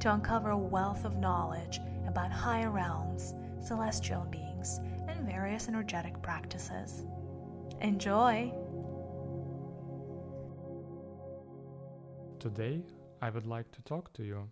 to 0.00 0.14
uncover 0.14 0.50
a 0.50 0.58
wealth 0.58 1.04
of 1.04 1.18
knowledge 1.18 1.78
about 2.06 2.32
higher 2.32 2.70
realms, 2.70 3.34
celestial 3.62 4.24
beings, 4.30 4.80
and 5.06 5.26
various 5.26 5.68
energetic 5.68 6.20
practices. 6.22 7.04
Enjoy! 7.82 8.50
Today, 12.38 12.82
I 13.20 13.28
would 13.28 13.46
like 13.46 13.70
to 13.72 13.82
talk 13.82 14.12
to 14.14 14.22
you 14.22 14.50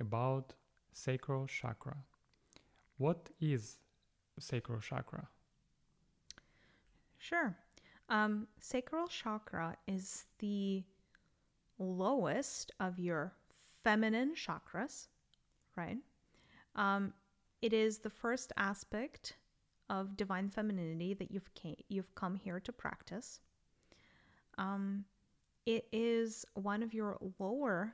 about 0.00 0.52
sacral 0.92 1.46
chakra. 1.46 1.96
What 2.98 3.30
is 3.40 3.78
sacral 4.38 4.80
chakra? 4.80 5.26
Sure. 7.16 7.56
Um, 8.10 8.46
sacral 8.60 9.06
chakra 9.08 9.76
is 9.86 10.26
the 10.40 10.84
lowest 11.78 12.72
of 12.80 12.98
your 12.98 13.32
feminine 13.84 14.34
chakras, 14.34 15.08
right? 15.76 15.98
Um, 16.76 17.12
it 17.62 17.72
is 17.72 17.98
the 17.98 18.10
first 18.10 18.52
aspect 18.56 19.36
of 19.88 20.16
divine 20.16 20.48
femininity 20.48 21.14
that 21.14 21.30
you've 21.30 21.52
came, 21.54 21.76
you've 21.88 22.14
come 22.14 22.34
here 22.36 22.60
to 22.60 22.72
practice. 22.72 23.40
Um, 24.58 25.04
it 25.66 25.86
is 25.92 26.44
one 26.54 26.82
of 26.82 26.94
your 26.94 27.18
lower 27.38 27.92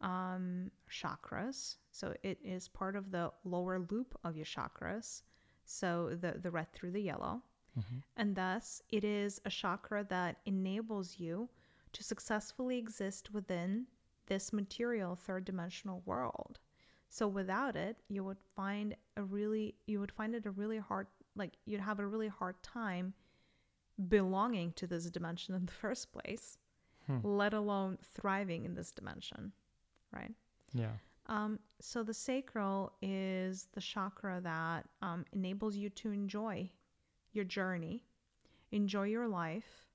um, 0.00 0.70
chakras, 0.90 1.76
so 1.90 2.14
it 2.22 2.38
is 2.44 2.68
part 2.68 2.94
of 2.96 3.10
the 3.10 3.32
lower 3.44 3.80
loop 3.90 4.16
of 4.24 4.36
your 4.36 4.46
chakras. 4.46 5.22
So 5.64 6.10
the 6.20 6.38
the 6.42 6.50
red 6.50 6.72
through 6.72 6.92
the 6.92 7.00
yellow, 7.02 7.42
Mm-hmm. 7.78 7.98
and 8.16 8.34
thus 8.34 8.82
it 8.88 9.04
is 9.04 9.40
a 9.44 9.50
chakra 9.50 10.04
that 10.08 10.38
enables 10.46 11.18
you 11.20 11.48
to 11.92 12.02
successfully 12.02 12.76
exist 12.78 13.32
within 13.32 13.86
this 14.28 14.52
material 14.52 15.16
third 15.16 15.44
dimensional 15.44 16.02
world. 16.06 16.60
So 17.08 17.26
without 17.26 17.74
it, 17.74 17.96
you 18.08 18.22
would 18.24 18.38
find 18.54 18.94
a 19.16 19.22
really 19.22 19.74
you 19.86 19.98
would 20.00 20.12
find 20.12 20.34
it 20.34 20.46
a 20.46 20.50
really 20.50 20.78
hard 20.78 21.06
like 21.34 21.54
you'd 21.64 21.80
have 21.80 21.98
a 21.98 22.06
really 22.06 22.28
hard 22.28 22.62
time 22.62 23.14
belonging 24.08 24.72
to 24.72 24.86
this 24.86 25.10
dimension 25.10 25.54
in 25.54 25.66
the 25.66 25.72
first 25.84 26.12
place, 26.12 26.58
Hmm. 27.06 27.20
let 27.22 27.54
alone 27.54 27.96
thriving 28.02 28.66
in 28.66 28.74
this 28.74 28.92
dimension, 28.92 29.52
right? 30.12 30.32
Yeah. 30.74 30.92
Um, 31.26 31.58
so 31.80 32.02
the 32.02 32.12
sacral 32.12 32.92
is 33.00 33.68
the 33.72 33.80
chakra 33.80 34.40
that 34.42 34.86
um, 35.00 35.24
enables 35.32 35.74
you 35.76 35.88
to 35.90 36.12
enjoy 36.12 36.70
your 37.32 37.44
journey, 37.44 38.04
enjoy 38.72 39.04
your 39.04 39.26
life, 39.26 39.86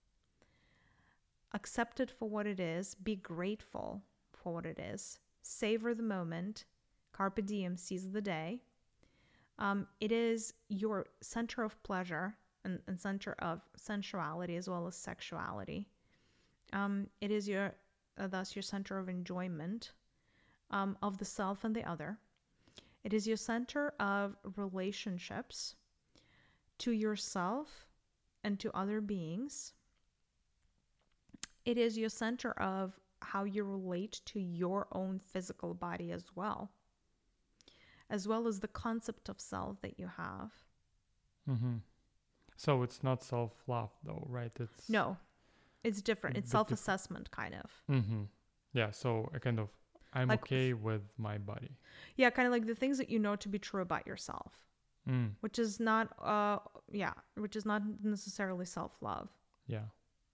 accept 1.54 2.00
it 2.00 2.10
for 2.10 2.28
what 2.28 2.48
it 2.48 2.60
is, 2.60 2.96
be 2.96 3.16
grateful 3.16 4.02
for 4.44 4.54
what 4.54 4.66
it 4.66 4.78
is, 4.78 5.20
savor 5.42 5.96
the 5.96 6.04
moment, 6.04 6.66
carpe 7.14 7.46
diem, 7.46 7.78
seize 7.78 8.12
the 8.12 8.22
day. 8.22 8.62
Um, 9.58 9.88
it 10.02 10.12
is 10.12 10.54
your 10.70 11.06
center 11.22 11.64
of 11.64 11.82
pleasure 11.84 12.36
and, 12.66 12.80
and 12.88 13.00
center 13.00 13.36
of 13.40 13.62
sensuality 13.78 14.58
as 14.58 14.70
well 14.70 14.88
as 14.88 14.96
sexuality. 14.96 15.88
Um, 16.74 17.08
it 17.22 17.32
is 17.32 17.48
your 17.48 17.74
uh, 18.18 18.28
thus 18.28 18.56
your 18.56 18.64
center 18.64 19.00
of 19.00 19.10
enjoyment 19.10 19.94
um, 20.72 20.98
of 21.02 21.18
the 21.18 21.26
self 21.26 21.64
and 21.64 21.76
the 21.76 21.88
other. 21.90 22.18
It 23.04 23.14
is 23.14 23.28
your 23.28 23.38
center 23.38 23.94
of 24.00 24.36
relationships 24.56 25.76
to 26.80 26.92
yourself 26.92 27.86
and 28.44 28.60
to 28.60 28.76
other 28.76 29.02
beings. 29.02 29.74
It 31.66 31.78
is 31.78 31.98
your 31.98 32.10
center 32.10 32.52
of 32.54 33.00
how 33.24 33.44
you 33.44 33.64
relate 33.64 34.22
to 34.26 34.40
your 34.40 34.88
own 34.92 35.20
physical 35.20 35.74
body 35.74 36.12
as 36.12 36.26
well, 36.36 36.72
as 38.10 38.28
well 38.28 38.48
as 38.48 38.60
the 38.60 38.68
concept 38.68 39.30
of 39.30 39.40
self 39.40 39.82
that 39.82 40.00
you 40.00 40.08
have. 40.08 40.52
Mm-hmm. 41.50 41.76
So 42.58 42.84
it's 42.84 43.04
not 43.04 43.24
self 43.24 43.52
love, 43.68 43.92
though, 44.04 44.26
right? 44.30 44.52
It's 44.60 44.90
No, 44.90 45.18
it's 45.84 46.02
different. 46.02 46.38
It's 46.38 46.52
self 46.52 46.72
assessment, 46.72 47.32
kind 47.32 47.56
of. 47.56 47.72
Mm-hmm. 47.90 48.24
Yeah. 48.74 48.92
So 48.92 49.30
a 49.34 49.40
kind 49.40 49.60
of 49.60 49.70
I'm 50.14 50.28
Like- 50.28 50.44
okay 50.44 50.74
with 50.74 51.02
my 51.18 51.38
body. 51.40 51.72
Yeah, 52.16 52.30
kind 52.30 52.46
of 52.46 52.52
like 52.52 52.66
the 52.68 52.76
things 52.76 52.98
that 53.00 53.10
you 53.10 53.20
know 53.20 53.36
to 53.38 53.50
be 53.50 53.60
true 53.60 53.82
about 53.82 54.06
yourself. 54.08 54.54
Mm. 55.06 55.32
which 55.42 55.60
is 55.60 55.82
not 55.82 56.16
uh 56.24 56.60
yeah 56.90 57.12
which 57.36 57.58
is 57.58 57.66
not 57.66 57.82
necessarily 58.02 58.66
self-love 58.66 59.28
Yeah. 59.68 59.88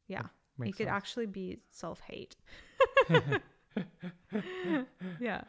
yeah 0.08 0.28
Makes 0.60 0.70
it 0.70 0.78
could 0.78 0.88
actually 0.90 1.26
be 1.26 1.58
self-hate 1.72 2.36
yeah 5.20 5.42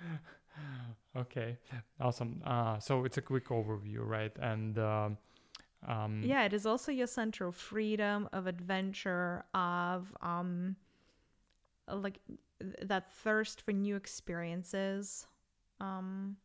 Okay. 1.16 1.58
Awesome. 2.00 2.40
Uh, 2.44 2.78
so 2.78 3.04
it's 3.04 3.18
a 3.18 3.22
quick 3.22 3.48
overview, 3.48 4.06
right? 4.06 4.32
And 4.40 4.78
um, 4.78 5.18
um, 5.86 6.22
yeah 6.24 6.44
it 6.44 6.52
is 6.52 6.66
also 6.66 6.92
your 6.92 7.06
center 7.06 7.46
of 7.46 7.56
freedom 7.56 8.28
of 8.32 8.46
adventure 8.46 9.44
of 9.54 10.14
um 10.20 10.76
like 11.90 12.18
that 12.82 13.10
thirst 13.10 13.62
for 13.62 13.72
new 13.72 13.96
experiences 13.96 15.26
um 15.80 16.36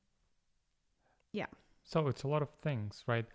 yeah. 1.34 1.48
So 1.84 2.08
it's 2.08 2.24
a 2.24 2.28
lot 2.28 2.42
of 2.42 2.50
things, 2.62 3.04
right? 3.08 3.26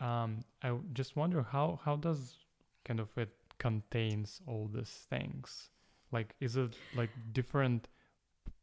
Um, 0.00 0.40
I 0.62 0.74
just 0.94 1.16
wonder 1.16 1.42
how 1.42 1.80
how 1.84 1.96
does 1.96 2.36
kind 2.84 3.00
of 3.00 3.08
it 3.18 3.28
contains 3.58 4.40
all 4.46 4.68
these 4.72 5.06
things? 5.10 5.68
Like, 6.12 6.34
is 6.40 6.56
it 6.56 6.76
like 6.94 7.10
different 7.32 7.88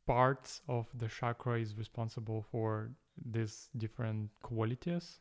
parts 0.06 0.62
of 0.68 0.88
the 0.94 1.08
chakra 1.08 1.59
is 1.59 1.78
responsible 1.78 2.41
for 2.52 2.91
these 3.24 3.69
different 3.78 4.31
qualities? 4.41 5.19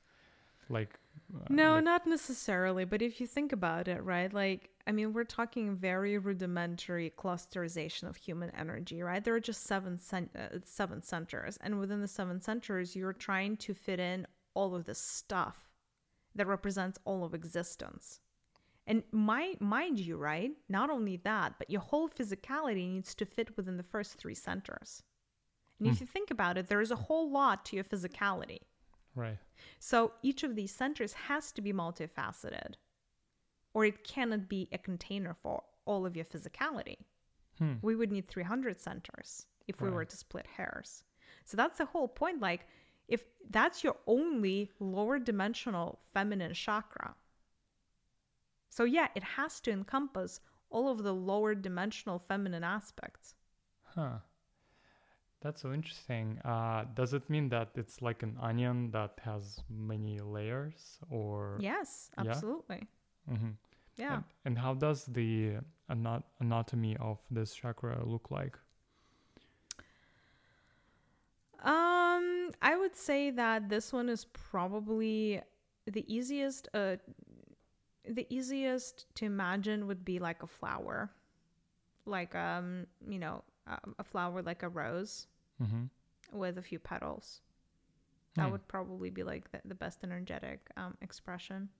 Like, 0.68 0.98
uh, 1.34 1.44
No, 1.48 1.74
like- 1.74 1.84
not 1.84 2.06
necessarily. 2.06 2.84
But 2.84 3.00
if 3.02 3.20
you 3.20 3.26
think 3.26 3.52
about 3.52 3.86
it, 3.88 4.02
right? 4.02 4.32
Like, 4.32 4.70
I 4.88 4.92
mean, 4.92 5.12
we're 5.12 5.24
talking 5.24 5.76
very 5.76 6.18
rudimentary 6.18 7.12
clusterization 7.16 8.08
of 8.08 8.16
human 8.16 8.50
energy, 8.50 9.02
right? 9.02 9.22
There 9.22 9.34
are 9.34 9.40
just 9.40 9.62
seven 9.64 9.98
cen- 9.98 10.30
uh, 10.34 10.58
seven 10.64 11.02
centers, 11.02 11.56
and 11.60 11.78
within 11.78 12.00
the 12.00 12.08
seven 12.08 12.40
centers, 12.40 12.96
you're 12.96 13.12
trying 13.12 13.56
to 13.58 13.74
fit 13.74 14.00
in 14.00 14.26
all 14.54 14.74
of 14.74 14.84
this 14.84 14.98
stuff 15.00 15.70
that 16.34 16.46
represents 16.46 16.98
all 17.04 17.24
of 17.24 17.34
existence. 17.34 18.20
And 18.86 19.02
my, 19.10 19.54
mind 19.60 19.98
you, 19.98 20.16
right? 20.16 20.52
Not 20.68 20.90
only 20.90 21.16
that, 21.18 21.54
but 21.58 21.70
your 21.70 21.80
whole 21.80 22.08
physicality 22.08 22.88
needs 22.88 23.14
to 23.16 23.26
fit 23.26 23.56
within 23.56 23.76
the 23.76 23.82
first 23.82 24.14
three 24.14 24.34
centers. 24.34 25.02
And 25.78 25.88
if 25.88 25.98
Hmm. 25.98 26.02
you 26.04 26.06
think 26.06 26.30
about 26.30 26.56
it, 26.56 26.68
there 26.68 26.80
is 26.80 26.90
a 26.92 26.96
whole 26.96 27.30
lot 27.30 27.64
to 27.66 27.76
your 27.76 27.84
physicality. 27.84 28.60
right? 29.14 29.38
So 29.78 30.12
each 30.22 30.42
of 30.44 30.54
these 30.54 30.70
centers 30.74 31.14
has 31.14 31.50
to 31.52 31.62
be 31.62 31.72
multifaceted, 31.72 32.74
or 33.72 33.84
it 33.86 34.04
cannot 34.04 34.46
be 34.48 34.68
a 34.72 34.78
container 34.78 35.32
for 35.34 35.64
all 35.86 36.04
of 36.04 36.14
your 36.16 36.26
physicality. 36.26 36.98
Hmm. 37.58 37.74
We 37.80 37.96
would 37.96 38.12
need 38.12 38.28
300 38.28 38.78
centers 38.80 39.46
if 39.66 39.80
we 39.80 39.88
were 39.90 40.04
to 40.04 40.16
split 40.16 40.46
hairs. 40.46 41.02
So 41.44 41.56
that's 41.56 41.78
the 41.78 41.86
whole 41.86 42.08
point. 42.08 42.40
Like, 42.40 42.66
if 43.08 43.24
that's 43.50 43.82
your 43.82 43.96
only 44.06 44.70
lower 44.80 45.18
dimensional 45.18 46.00
feminine 46.12 46.52
chakra, 46.54 47.14
so 48.76 48.84
yeah, 48.84 49.08
it 49.18 49.24
has 49.36 49.60
to 49.60 49.70
encompass 49.70 50.40
all 50.70 50.86
of 50.94 50.98
the 51.02 51.12
lower 51.14 51.54
dimensional 51.54 52.18
feminine 52.28 52.64
aspects. 52.64 53.34
Huh. 53.94 54.18
That's 55.40 55.62
so 55.62 55.72
interesting. 55.72 56.38
Uh, 56.44 56.84
does 56.94 57.14
it 57.14 57.28
mean 57.30 57.48
that 57.50 57.68
it's 57.74 58.02
like 58.02 58.22
an 58.22 58.36
onion 58.48 58.90
that 58.90 59.12
has 59.22 59.60
many 59.70 60.18
layers, 60.20 60.98
or 61.10 61.56
Yes, 61.60 62.10
Yeah? 62.22 62.30
absolutely. 62.30 62.80
Mhm. 63.30 63.52
Yeah. 63.96 64.14
And, 64.14 64.24
and 64.44 64.58
how 64.58 64.74
does 64.74 65.04
the 65.06 65.56
anat- 65.88 66.28
anatomy 66.40 66.96
of 66.98 67.18
this 67.30 67.54
chakra 67.54 68.04
look 68.04 68.30
like? 68.30 68.58
Um, 71.60 72.50
I 72.60 72.76
would 72.76 72.94
say 72.94 73.30
that 73.30 73.68
this 73.68 73.92
one 73.92 74.08
is 74.08 74.26
probably 74.26 75.40
the 75.86 76.04
easiest. 76.12 76.68
Uh, 76.74 76.96
the 78.08 78.26
easiest 78.30 79.06
to 79.16 79.24
imagine 79.24 79.86
would 79.86 80.04
be 80.04 80.18
like 80.18 80.42
a 80.42 80.46
flower, 80.46 81.10
like 82.04 82.34
um, 82.34 82.86
you 83.08 83.18
know, 83.18 83.42
a, 83.66 83.78
a 83.98 84.04
flower 84.04 84.42
like 84.42 84.62
a 84.62 84.68
rose 84.68 85.26
Mm-hmm. 85.62 85.84
with 86.38 86.58
a 86.58 86.62
few 86.62 86.78
petals. 86.78 87.40
That 88.34 88.46
Hmm. 88.46 88.52
would 88.52 88.68
probably 88.68 89.08
be 89.10 89.22
like 89.22 89.50
the, 89.52 89.60
the 89.64 89.74
best 89.74 90.04
energetic 90.04 90.60
um, 90.76 90.96
expression. 91.00 91.70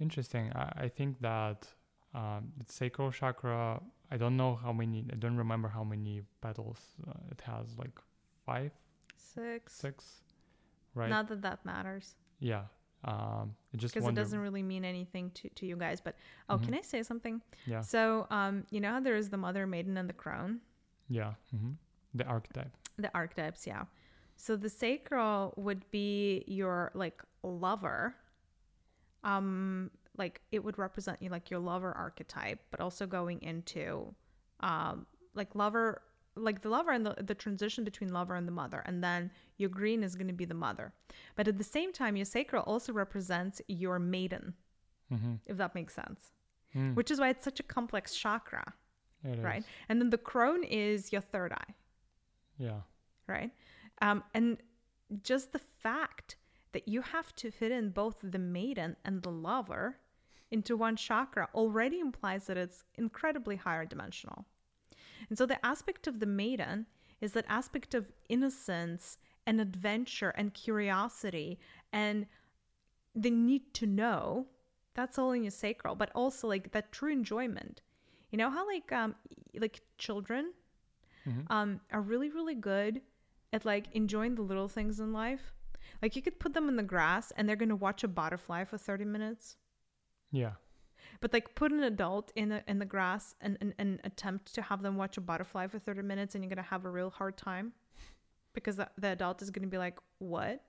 Interesting. 0.00 0.52
I, 0.54 0.84
I 0.84 0.88
think 0.88 1.20
that 1.20 1.66
um, 2.14 2.52
the 2.58 2.70
sacral 2.72 3.10
chakra. 3.10 3.80
I 4.10 4.16
don't 4.18 4.36
know 4.36 4.54
how 4.54 4.72
many. 4.72 5.06
I 5.10 5.16
don't 5.16 5.36
remember 5.36 5.68
how 5.68 5.82
many 5.84 6.22
petals 6.40 6.78
uh, 7.08 7.12
it 7.30 7.40
has. 7.42 7.78
Like 7.78 7.98
five, 8.44 8.72
Six. 9.16 9.72
six, 9.74 10.20
right? 10.94 11.08
Not 11.10 11.28
that 11.28 11.42
that 11.42 11.64
matters 11.64 12.14
yeah. 12.38 12.64
Um, 13.04 13.54
just 13.76 13.92
because 13.94 14.08
it 14.08 14.14
doesn't 14.14 14.38
really 14.40 14.62
mean 14.62 14.84
anything 14.84 15.30
to, 15.32 15.48
to 15.50 15.66
you 15.66 15.76
guys. 15.76 16.00
But 16.00 16.16
oh, 16.48 16.56
Mhm. 16.56 16.62
can 16.64 16.74
I 16.74 16.80
say 16.80 17.02
something? 17.02 17.42
Yeah. 17.66 17.80
So, 17.82 18.26
um, 18.30 18.64
you 18.70 18.80
know 18.80 18.90
how 18.92 19.00
there 19.00 19.16
is 19.16 19.28
the 19.28 19.36
mother, 19.36 19.66
maiden, 19.66 19.96
and 19.98 20.08
the 20.08 20.14
crone? 20.14 20.60
Yeah. 21.08 21.34
hmm 21.50 21.72
The 22.14 22.24
archetype. 22.24 22.70
The 22.96 23.10
archetypes, 23.14 23.66
yeah. 23.66 23.84
So 24.36 24.56
the 24.56 24.68
sacral 24.70 25.52
would 25.56 25.88
be 25.90 26.44
your 26.46 26.90
like 26.94 27.22
lover. 27.42 28.14
Um, 29.22 29.90
like 30.16 30.40
it 30.52 30.62
would 30.62 30.78
represent 30.78 31.20
you 31.20 31.28
like 31.30 31.50
your 31.50 31.60
lover 31.60 31.92
archetype, 31.96 32.60
but 32.70 32.80
also 32.80 33.06
going 33.06 33.42
into 33.42 34.14
um 34.60 35.06
like 35.34 35.54
lover 35.54 36.02
like 36.36 36.60
the 36.62 36.68
lover 36.68 36.90
and 36.92 37.04
the, 37.06 37.14
the 37.22 37.34
transition 37.34 37.84
between 37.84 38.12
lover 38.12 38.34
and 38.34 38.46
the 38.48 38.52
mother 38.52 38.82
and 38.86 39.02
then 39.02 39.30
your 39.56 39.68
green 39.70 40.02
is 40.02 40.14
going 40.16 40.26
to 40.26 40.32
be 40.34 40.44
the 40.44 40.54
mother 40.54 40.92
but 41.36 41.46
at 41.48 41.58
the 41.58 41.64
same 41.64 41.92
time 41.92 42.16
your 42.16 42.24
sacral 42.24 42.62
also 42.64 42.92
represents 42.92 43.60
your 43.68 43.98
maiden 43.98 44.54
Mm-hmm. 45.12 45.34
if 45.46 45.56
that 45.58 45.74
makes 45.74 45.94
sense 45.94 46.30
Mm, 46.74 46.96
which 46.96 47.10
is 47.12 47.20
why 47.20 47.28
it's 47.28 47.44
such 47.44 47.60
a 47.60 47.62
complex 47.62 48.14
chakra 48.16 48.72
it 49.22 49.38
right 49.42 49.60
is. 49.60 49.64
and 49.88 50.00
then 50.00 50.10
the 50.10 50.18
crone 50.18 50.64
is 50.64 51.12
your 51.12 51.20
third 51.20 51.52
eye 51.52 51.72
Yeah. 52.58 52.80
right? 53.28 53.50
Um, 54.02 54.24
and 54.34 54.58
just 55.22 55.52
the 55.52 55.60
fact 55.60 56.34
that 56.72 56.88
you 56.88 57.00
have 57.02 57.32
to 57.36 57.50
fit 57.52 57.70
in 57.70 57.90
both 57.90 58.16
the 58.24 58.40
maiden 58.40 58.96
and 59.04 59.22
the 59.22 59.30
lover 59.30 59.98
into 60.50 60.76
one 60.76 60.96
chakra 60.96 61.48
already 61.54 62.00
implies 62.00 62.46
that 62.46 62.56
it's 62.56 62.82
incredibly 62.96 63.54
higher 63.56 63.84
dimensional. 63.84 64.44
And 65.28 65.38
so 65.38 65.46
the 65.46 65.64
aspect 65.64 66.06
of 66.06 66.20
the 66.20 66.26
maiden 66.26 66.86
is 67.20 67.32
that 67.32 67.44
aspect 67.48 67.94
of 67.94 68.12
innocence 68.28 69.18
and 69.46 69.60
adventure 69.60 70.30
and 70.30 70.52
curiosity 70.54 71.58
and 71.92 72.26
the 73.14 73.30
need 73.30 73.72
to 73.74 73.86
know. 73.86 74.46
That's 74.94 75.18
all 75.18 75.32
in 75.32 75.42
your 75.44 75.50
sacral, 75.50 75.94
but 75.96 76.10
also 76.14 76.48
like 76.48 76.72
that 76.72 76.92
true 76.92 77.12
enjoyment. 77.12 77.82
You 78.30 78.38
know 78.38 78.50
how 78.50 78.66
like 78.66 78.90
um 78.92 79.14
like 79.54 79.80
children 79.98 80.52
Mhm. 81.26 81.50
um, 81.50 81.80
are 81.90 82.02
really, 82.02 82.28
really 82.28 82.54
good 82.54 83.00
at 83.52 83.64
like 83.64 83.86
enjoying 83.92 84.34
the 84.34 84.42
little 84.42 84.68
things 84.68 85.00
in 85.00 85.12
life. 85.12 85.54
Like 86.02 86.16
you 86.16 86.22
could 86.22 86.38
put 86.38 86.52
them 86.54 86.68
in 86.68 86.76
the 86.76 86.82
grass 86.82 87.30
and 87.36 87.48
they're 87.48 87.56
gonna 87.56 87.76
watch 87.76 88.04
a 88.04 88.08
butterfly 88.08 88.64
for 88.64 88.76
30 88.78 89.04
minutes. 89.04 89.56
Yeah. 90.30 90.54
But 91.20 91.32
like 91.32 91.54
put 91.54 91.72
an 91.72 91.82
adult 91.82 92.32
in 92.36 92.48
the 92.48 92.62
in 92.68 92.78
the 92.78 92.84
grass 92.84 93.34
and, 93.40 93.56
and, 93.60 93.74
and 93.78 94.00
attempt 94.04 94.54
to 94.54 94.62
have 94.62 94.82
them 94.82 94.96
watch 94.96 95.16
a 95.16 95.20
butterfly 95.20 95.66
for 95.68 95.78
30 95.78 96.02
minutes 96.02 96.34
and 96.34 96.44
you're 96.44 96.48
gonna 96.48 96.62
have 96.62 96.84
a 96.84 96.90
real 96.90 97.10
hard 97.10 97.36
time. 97.36 97.72
Because 98.52 98.76
the, 98.76 98.88
the 98.98 99.08
adult 99.08 99.42
is 99.42 99.50
gonna 99.50 99.66
be 99.66 99.78
like, 99.78 99.98
What? 100.18 100.62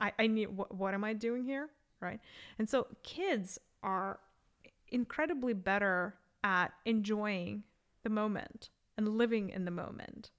I, 0.00 0.12
I 0.18 0.26
need 0.26 0.46
what, 0.46 0.74
what 0.74 0.94
am 0.94 1.04
I 1.04 1.12
doing 1.12 1.44
here? 1.44 1.68
Right. 2.00 2.20
And 2.58 2.68
so 2.68 2.86
kids 3.02 3.58
are 3.82 4.20
incredibly 4.88 5.52
better 5.52 6.14
at 6.44 6.72
enjoying 6.84 7.64
the 8.04 8.10
moment 8.10 8.70
and 8.96 9.18
living 9.18 9.50
in 9.50 9.64
the 9.64 9.70
moment 9.70 10.30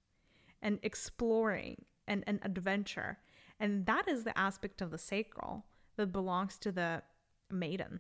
and 0.62 0.80
exploring 0.83 1.86
and, 2.07 2.24
and 2.27 2.39
adventure. 2.44 3.19
And 3.60 3.86
that 3.86 4.07
is 4.07 4.24
the 4.24 4.38
aspect 4.38 4.81
of 4.81 4.92
the 4.92 4.98
sacral 4.98 5.65
that 5.98 6.12
belongs 6.12 6.57
to 6.60 6.72
the 6.72 7.04
maiden. 7.51 8.00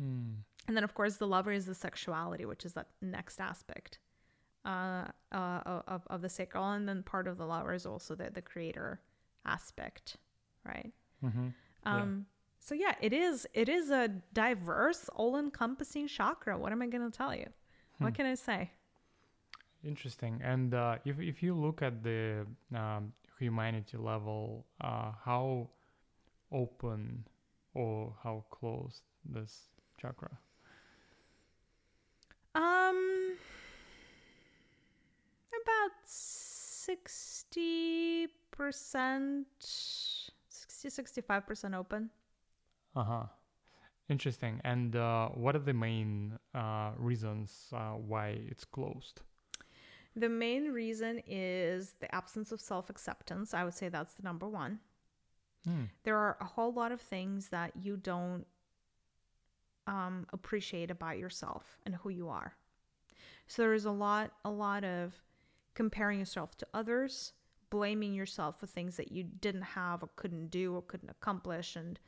Mm. 0.00 0.34
And 0.68 0.76
then, 0.76 0.84
of 0.84 0.94
course, 0.94 1.16
the 1.16 1.26
lover 1.26 1.52
is 1.52 1.66
the 1.66 1.74
sexuality, 1.74 2.44
which 2.44 2.64
is 2.64 2.74
that 2.74 2.88
next 3.02 3.40
aspect 3.40 3.98
uh, 4.64 5.04
uh, 5.32 5.82
of, 5.86 6.02
of 6.08 6.22
the 6.22 6.28
sacral. 6.28 6.70
And 6.72 6.88
then 6.88 7.02
part 7.02 7.26
of 7.26 7.36
the 7.38 7.46
lover 7.46 7.74
is 7.74 7.86
also 7.86 8.14
the, 8.14 8.30
the 8.30 8.42
creator 8.42 9.00
aspect, 9.44 10.16
right? 10.64 10.92
Mm-hmm. 11.24 11.48
Yeah. 11.86 12.02
Um, 12.02 12.26
So 12.62 12.74
yeah, 12.74 12.94
it 13.00 13.12
is 13.12 13.46
it 13.54 13.68
is 13.68 13.90
a 13.90 14.08
diverse, 14.34 15.08
all-encompassing 15.14 16.08
chakra. 16.08 16.58
What 16.58 16.72
am 16.72 16.82
I 16.82 16.88
going 16.88 17.10
to 17.10 17.16
tell 17.16 17.34
you? 17.34 17.48
What 17.98 18.10
Hmm. 18.10 18.16
can 18.16 18.26
I 18.26 18.36
say? 18.36 18.70
Interesting. 19.82 20.40
And 20.44 20.74
uh, 20.74 20.98
if 21.04 21.18
if 21.18 21.42
you 21.42 21.54
look 21.54 21.80
at 21.82 22.02
the 22.02 22.46
um, 22.74 23.12
humanity 23.38 23.96
level, 23.96 24.66
uh, 24.80 25.12
how 25.24 25.70
open 26.52 27.24
or 27.72 28.14
how 28.22 28.44
closed 28.50 29.02
this 29.24 29.70
chakra? 30.00 30.30
Um, 32.54 33.36
about 35.62 35.92
sixty 36.04 37.48
percent, 38.50 39.46
60 39.58 40.90
65 40.90 41.46
percent 41.46 41.74
open. 41.74 42.10
Uh 42.96 43.04
huh. 43.04 43.24
Interesting. 44.08 44.60
And 44.64 44.96
uh, 44.96 45.28
what 45.28 45.54
are 45.54 45.60
the 45.60 45.72
main 45.72 46.36
uh, 46.52 46.90
reasons 46.96 47.68
uh, 47.72 47.92
why 47.92 48.40
it's 48.48 48.64
closed? 48.64 49.20
The 50.16 50.28
main 50.28 50.72
reason 50.72 51.22
is 51.28 51.94
the 52.00 52.12
absence 52.12 52.50
of 52.50 52.60
self 52.60 52.90
acceptance. 52.90 53.54
I 53.54 53.62
would 53.62 53.74
say 53.74 53.88
that's 53.88 54.14
the 54.14 54.24
number 54.24 54.48
one. 54.48 54.80
Hmm. 55.64 55.84
There 56.02 56.16
are 56.16 56.36
a 56.40 56.44
whole 56.44 56.72
lot 56.72 56.90
of 56.90 57.00
things 57.00 57.48
that 57.50 57.72
you 57.80 57.96
don't 57.96 58.44
um, 59.90 60.24
appreciate 60.32 60.90
about 60.90 61.18
yourself 61.18 61.76
and 61.84 61.96
who 61.96 62.08
you 62.08 62.28
are. 62.28 62.54
So 63.48 63.62
there 63.62 63.74
is 63.74 63.84
a 63.84 63.90
lot, 63.90 64.30
a 64.44 64.50
lot 64.50 64.84
of 64.84 65.12
comparing 65.74 66.20
yourself 66.20 66.56
to 66.58 66.66
others, 66.72 67.32
blaming 67.70 68.14
yourself 68.14 68.60
for 68.60 68.66
things 68.66 68.96
that 68.96 69.10
you 69.10 69.24
didn't 69.24 69.62
have 69.62 70.02
or 70.04 70.08
couldn't 70.14 70.50
do 70.50 70.74
or 70.76 70.82
couldn't 70.82 71.10
accomplish, 71.10 71.74
and 71.74 71.98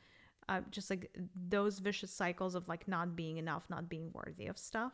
uh, 0.47 0.61
just 0.71 0.89
like 0.89 1.13
those 1.49 1.79
vicious 1.79 2.11
cycles 2.11 2.55
of 2.55 2.67
like 2.69 2.87
not 2.87 3.17
being 3.17 3.37
enough, 3.37 3.69
not 3.69 3.89
being 3.89 4.11
worthy 4.13 4.47
of 4.47 4.57
stuff. 4.57 4.93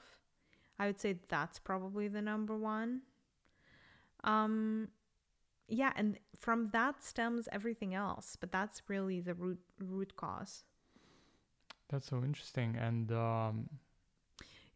I 0.79 0.87
would 0.87 0.99
say 0.99 1.19
that's 1.29 1.59
probably 1.59 2.07
the 2.07 2.21
number 2.21 2.57
one. 2.57 3.01
Um, 4.23 4.87
yeah, 5.67 5.93
and 5.95 6.17
from 6.39 6.69
that 6.71 7.03
stems 7.03 7.47
everything 7.51 7.93
else, 7.93 8.35
but 8.39 8.51
that's 8.51 8.81
really 8.87 9.19
the 9.19 9.35
root 9.35 9.59
root 9.79 10.15
cause. 10.15 10.63
That's 11.89 12.07
so 12.07 12.23
interesting. 12.23 12.75
And 12.77 13.11
um, 13.11 13.69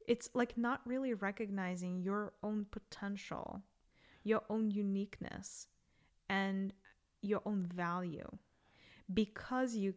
It's 0.08 0.30
like 0.34 0.58
not 0.58 0.82
really 0.86 1.14
recognizing 1.14 2.02
your 2.02 2.34
own 2.44 2.66
potential, 2.72 3.62
your 4.24 4.42
own 4.50 4.72
uniqueness, 4.72 5.68
and 6.30 6.74
your 7.22 7.42
own 7.46 7.66
value 7.74 8.30
because 9.14 9.76
you 9.76 9.94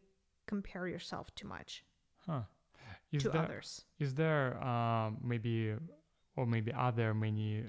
compare 0.47 0.87
yourself 0.89 1.35
too 1.35 1.47
much 1.49 1.85
huh. 2.27 2.43
Is 3.13 3.23
to 3.23 3.29
there 3.31 3.43
others. 3.43 3.85
is 3.99 4.15
there 4.15 4.63
um, 4.63 5.19
maybe 5.23 5.75
or 6.37 6.47
maybe 6.47 6.73
are 6.73 6.93
there 6.93 7.15
many 7.15 7.65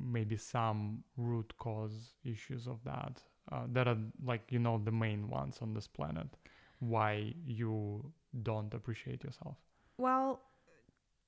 maybe 0.00 0.36
some 0.36 1.02
root 1.16 1.52
cause 1.58 2.14
issues 2.24 2.66
of 2.66 2.82
that 2.84 3.22
uh, 3.50 3.64
that 3.72 3.88
are 3.88 3.98
like 4.24 4.42
you 4.50 4.58
know 4.58 4.78
the 4.84 4.92
main 4.92 5.28
ones 5.28 5.58
on 5.62 5.74
this 5.74 5.86
planet 5.88 6.28
why 6.78 7.34
you 7.46 8.12
don't 8.42 8.72
appreciate 8.74 9.22
yourself 9.24 9.56
Well, 9.98 10.42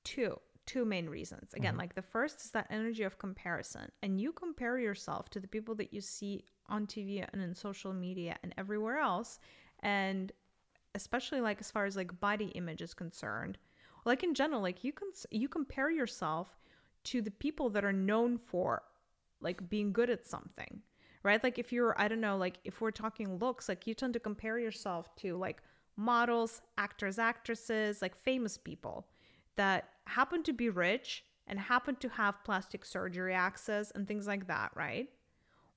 two 0.03 0.39
two 0.65 0.83
main 0.83 1.07
reasons. 1.07 1.53
Again, 1.53 1.75
Mhm. 1.75 1.77
like 1.77 1.93
the 1.93 2.01
first 2.01 2.41
is 2.43 2.49
that 2.51 2.65
energy 2.71 3.03
of 3.03 3.19
comparison, 3.19 3.91
and 4.01 4.19
you 4.19 4.33
compare 4.33 4.79
yourself 4.79 5.29
to 5.29 5.39
the 5.39 5.47
people 5.47 5.75
that 5.75 5.93
you 5.93 6.01
see 6.01 6.43
on 6.67 6.87
TV 6.87 7.21
and 7.21 7.39
in 7.39 7.53
social 7.53 7.93
media 7.93 8.39
and 8.41 8.51
everywhere 8.57 8.97
else, 8.97 9.39
and 9.81 10.31
especially 10.95 11.39
like 11.39 11.59
as 11.59 11.69
far 11.69 11.85
as 11.85 11.95
like 11.95 12.19
body 12.19 12.47
image 12.55 12.81
is 12.81 12.95
concerned, 12.95 13.59
like 14.05 14.23
in 14.23 14.33
general, 14.33 14.59
like 14.61 14.83
you 14.83 14.91
can 14.91 15.09
you 15.29 15.47
compare 15.47 15.91
yourself 15.91 16.57
to 17.03 17.21
the 17.21 17.31
people 17.31 17.69
that 17.69 17.85
are 17.85 17.93
known 17.93 18.37
for 18.39 18.81
like 19.41 19.69
being 19.69 19.93
good 19.93 20.09
at 20.09 20.25
something 20.25 20.81
right 21.21 21.43
like 21.43 21.59
if 21.59 21.71
you're 21.73 21.93
i 22.01 22.07
don't 22.07 22.21
know 22.21 22.37
like 22.37 22.57
if 22.63 22.81
we're 22.81 22.89
talking 22.91 23.37
looks 23.37 23.67
like 23.69 23.85
you 23.85 23.93
tend 23.93 24.13
to 24.13 24.19
compare 24.19 24.57
yourself 24.57 25.13
to 25.15 25.35
like 25.37 25.61
models 25.97 26.61
actors 26.77 27.19
actresses 27.19 28.01
like 28.01 28.15
famous 28.15 28.57
people 28.57 29.07
that 29.55 29.89
happen 30.05 30.43
to 30.43 30.53
be 30.53 30.69
rich 30.69 31.23
and 31.47 31.59
happen 31.59 31.95
to 31.95 32.09
have 32.09 32.43
plastic 32.43 32.83
surgery 32.83 33.33
access 33.33 33.91
and 33.91 34.07
things 34.07 34.27
like 34.27 34.47
that 34.47 34.71
right? 34.75 35.09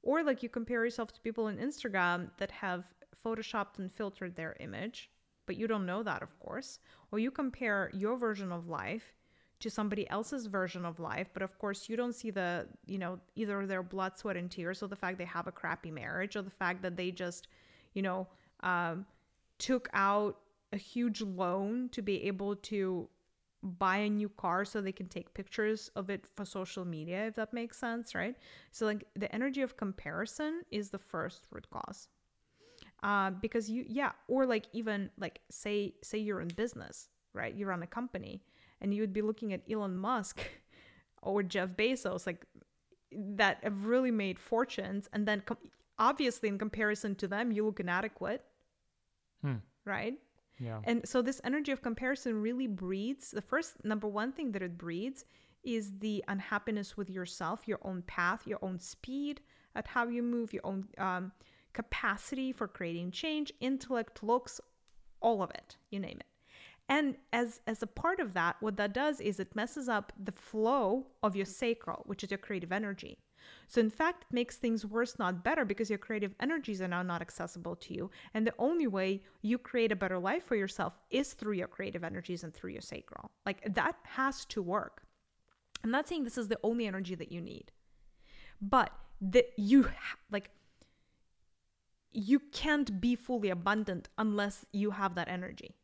Or 0.02 0.22
like 0.22 0.42
you 0.42 0.48
compare 0.48 0.84
yourself 0.84 1.12
to 1.12 1.20
people 1.20 1.44
on 1.44 1.58
instagram 1.58 2.30
that 2.38 2.50
have 2.50 2.84
photoshopped 3.24 3.78
and 3.78 3.92
filtered 3.92 4.34
their 4.36 4.56
image 4.60 5.10
but 5.46 5.56
you 5.56 5.66
don't 5.66 5.86
know 5.86 6.02
that 6.02 6.22
of 6.22 6.38
course. 6.40 6.78
Or 7.10 7.18
you 7.18 7.30
compare 7.30 7.90
your 7.94 8.16
version 8.16 8.52
of 8.52 8.68
life 8.68 9.14
to 9.60 9.70
somebody 9.70 10.08
else's 10.10 10.46
version 10.46 10.84
of 10.84 11.00
life 11.00 11.28
but 11.32 11.42
of 11.42 11.58
course 11.58 11.88
you 11.88 11.96
don't 11.96 12.14
see 12.14 12.30
the 12.30 12.66
you 12.86 12.98
know 12.98 13.18
either 13.34 13.66
their 13.66 13.82
blood 13.82 14.16
sweat 14.16 14.36
and 14.36 14.50
tears 14.50 14.82
or 14.82 14.86
the 14.86 14.94
fact 14.94 15.18
they 15.18 15.24
have 15.24 15.48
a 15.48 15.52
crappy 15.52 15.90
marriage 15.90 16.36
or 16.36 16.42
the 16.42 16.50
fact 16.50 16.80
that 16.82 16.96
they 16.96 17.10
just 17.10 17.48
you 17.94 18.02
know, 18.02 18.26
um, 18.60 19.06
took 19.58 19.88
out 19.92 20.38
a 20.72 20.76
huge 20.76 21.20
loan 21.20 21.88
to 21.90 22.02
be 22.02 22.24
able 22.24 22.56
to 22.56 23.08
buy 23.62 23.96
a 23.98 24.08
new 24.08 24.28
car 24.28 24.64
so 24.64 24.80
they 24.80 24.92
can 24.92 25.08
take 25.08 25.34
pictures 25.34 25.90
of 25.96 26.10
it 26.10 26.26
for 26.36 26.44
social 26.44 26.84
media, 26.84 27.26
if 27.26 27.34
that 27.34 27.52
makes 27.52 27.76
sense, 27.76 28.14
right? 28.14 28.36
So, 28.70 28.86
like, 28.86 29.04
the 29.16 29.32
energy 29.34 29.62
of 29.62 29.76
comparison 29.76 30.62
is 30.70 30.90
the 30.90 30.98
first 30.98 31.46
root 31.50 31.66
cause. 31.70 32.08
Uh, 33.02 33.30
because 33.30 33.68
you, 33.70 33.84
yeah, 33.88 34.12
or 34.26 34.44
like 34.44 34.66
even 34.72 35.08
like 35.18 35.40
say 35.50 35.94
say 36.02 36.18
you're 36.18 36.40
in 36.40 36.48
business, 36.48 37.08
right? 37.32 37.54
You 37.54 37.66
run 37.66 37.82
a 37.82 37.86
company, 37.86 38.42
and 38.80 38.92
you 38.92 39.02
would 39.02 39.12
be 39.12 39.22
looking 39.22 39.52
at 39.52 39.62
Elon 39.70 39.96
Musk 39.96 40.40
or 41.22 41.42
Jeff 41.42 41.70
Bezos, 41.70 42.26
like 42.26 42.44
that 43.12 43.58
have 43.62 43.86
really 43.86 44.10
made 44.10 44.38
fortunes, 44.38 45.08
and 45.12 45.26
then 45.26 45.42
com- 45.46 45.58
obviously 45.98 46.48
in 46.48 46.58
comparison 46.58 47.14
to 47.16 47.28
them, 47.28 47.52
you 47.52 47.64
look 47.64 47.80
inadequate, 47.80 48.44
Hmm. 49.42 49.56
right? 49.84 50.14
Yeah. 50.58 50.80
And 50.84 51.08
so 51.08 51.22
this 51.22 51.40
energy 51.44 51.72
of 51.72 51.82
comparison 51.82 52.42
really 52.42 52.66
breeds 52.66 53.30
the 53.30 53.42
first 53.42 53.84
number 53.84 54.08
one 54.08 54.32
thing 54.32 54.52
that 54.52 54.62
it 54.62 54.76
breeds 54.76 55.24
is 55.62 55.92
the 55.98 56.24
unhappiness 56.28 56.96
with 56.96 57.10
yourself, 57.10 57.66
your 57.66 57.78
own 57.82 58.02
path, 58.02 58.46
your 58.46 58.58
own 58.62 58.78
speed 58.78 59.40
at 59.74 59.86
how 59.86 60.08
you 60.08 60.22
move, 60.22 60.52
your 60.52 60.66
own 60.66 60.86
um, 60.98 61.32
capacity 61.72 62.52
for 62.52 62.66
creating 62.66 63.10
change, 63.10 63.52
intellect, 63.60 64.22
looks, 64.22 64.60
all 65.20 65.42
of 65.42 65.50
it, 65.50 65.76
you 65.90 66.00
name 66.00 66.18
it. 66.18 66.26
And 66.88 67.16
as 67.32 67.60
as 67.66 67.82
a 67.82 67.86
part 67.86 68.18
of 68.18 68.32
that, 68.34 68.56
what 68.60 68.76
that 68.78 68.94
does 68.94 69.20
is 69.20 69.38
it 69.38 69.54
messes 69.54 69.88
up 69.88 70.12
the 70.18 70.32
flow 70.32 71.06
of 71.22 71.36
your 71.36 71.44
sacral, 71.44 72.02
which 72.06 72.24
is 72.24 72.30
your 72.30 72.38
creative 72.38 72.72
energy. 72.72 73.18
So 73.66 73.80
in 73.80 73.90
fact, 73.90 74.24
it 74.28 74.34
makes 74.34 74.56
things 74.56 74.84
worse, 74.86 75.18
not 75.18 75.44
better, 75.44 75.64
because 75.64 75.90
your 75.90 75.98
creative 75.98 76.34
energies 76.40 76.80
are 76.80 76.88
now 76.88 77.02
not 77.02 77.20
accessible 77.22 77.76
to 77.76 77.94
you. 77.94 78.10
And 78.34 78.46
the 78.46 78.54
only 78.58 78.86
way 78.86 79.22
you 79.42 79.58
create 79.58 79.92
a 79.92 79.96
better 79.96 80.18
life 80.18 80.44
for 80.44 80.56
yourself 80.56 80.94
is 81.10 81.34
through 81.34 81.54
your 81.54 81.68
creative 81.68 82.04
energies 82.04 82.44
and 82.44 82.52
through 82.54 82.70
your 82.70 82.80
sacral. 82.82 83.30
Like 83.46 83.62
that 83.74 83.96
has 84.04 84.44
to 84.46 84.62
work. 84.62 85.02
I'm 85.84 85.90
not 85.90 86.08
saying 86.08 86.24
this 86.24 86.38
is 86.38 86.48
the 86.48 86.58
only 86.62 86.86
energy 86.86 87.14
that 87.14 87.30
you 87.30 87.40
need, 87.40 87.72
but 88.60 88.90
that 89.20 89.52
you 89.56 89.84
ha- 89.84 90.18
like 90.30 90.50
you 92.10 92.40
can't 92.40 93.00
be 93.00 93.14
fully 93.14 93.50
abundant 93.50 94.08
unless 94.16 94.64
you 94.72 94.90
have 94.90 95.14
that 95.14 95.28
energy. 95.28 95.76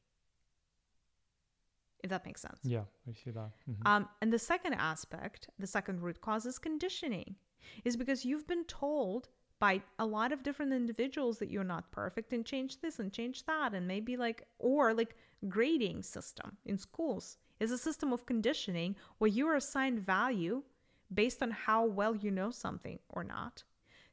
If 2.03 2.11
that 2.11 2.27
makes 2.27 2.43
sense. 2.43 2.59
Yeah, 2.63 2.85
I 3.09 3.13
see 3.13 3.31
that. 3.31 3.51
Mhm. 3.69 3.87
Um, 3.87 4.09
and 4.21 4.33
the 4.33 4.39
second 4.39 4.75
aspect, 4.75 5.49
the 5.59 5.67
second 5.67 6.03
root 6.03 6.21
cause 6.21 6.45
is 6.45 6.59
conditioning, 6.59 7.37
is 7.85 7.97
because 7.97 8.25
you've 8.25 8.47
been 8.47 8.65
told 8.65 9.29
by 9.59 9.81
a 9.99 10.07
lot 10.07 10.33
of 10.33 10.43
different 10.43 10.73
individuals 10.73 11.39
that 11.39 11.51
you're 11.51 11.65
not 11.65 11.91
perfect 11.91 12.33
and 12.33 12.45
change 12.45 12.81
this 12.81 12.99
and 12.99 13.13
change 13.13 13.45
that 13.47 13.73
and 13.73 13.87
maybe 13.87 14.17
like 14.17 14.43
or 14.59 14.93
like 14.93 15.17
grading 15.49 16.03
system 16.03 16.57
in 16.65 16.77
schools 16.77 17.39
is 17.61 17.71
a 17.71 17.79
system 17.79 18.13
of 18.13 18.27
conditioning 18.27 18.97
where 19.19 19.29
you 19.29 19.47
are 19.47 19.57
assigned 19.57 20.01
value 20.01 20.63
based 21.13 21.43
on 21.43 21.51
how 21.51 21.85
well 21.85 22.17
you 22.17 22.31
know 22.31 22.51
something 22.51 22.99
or 23.11 23.23
not. 23.23 23.63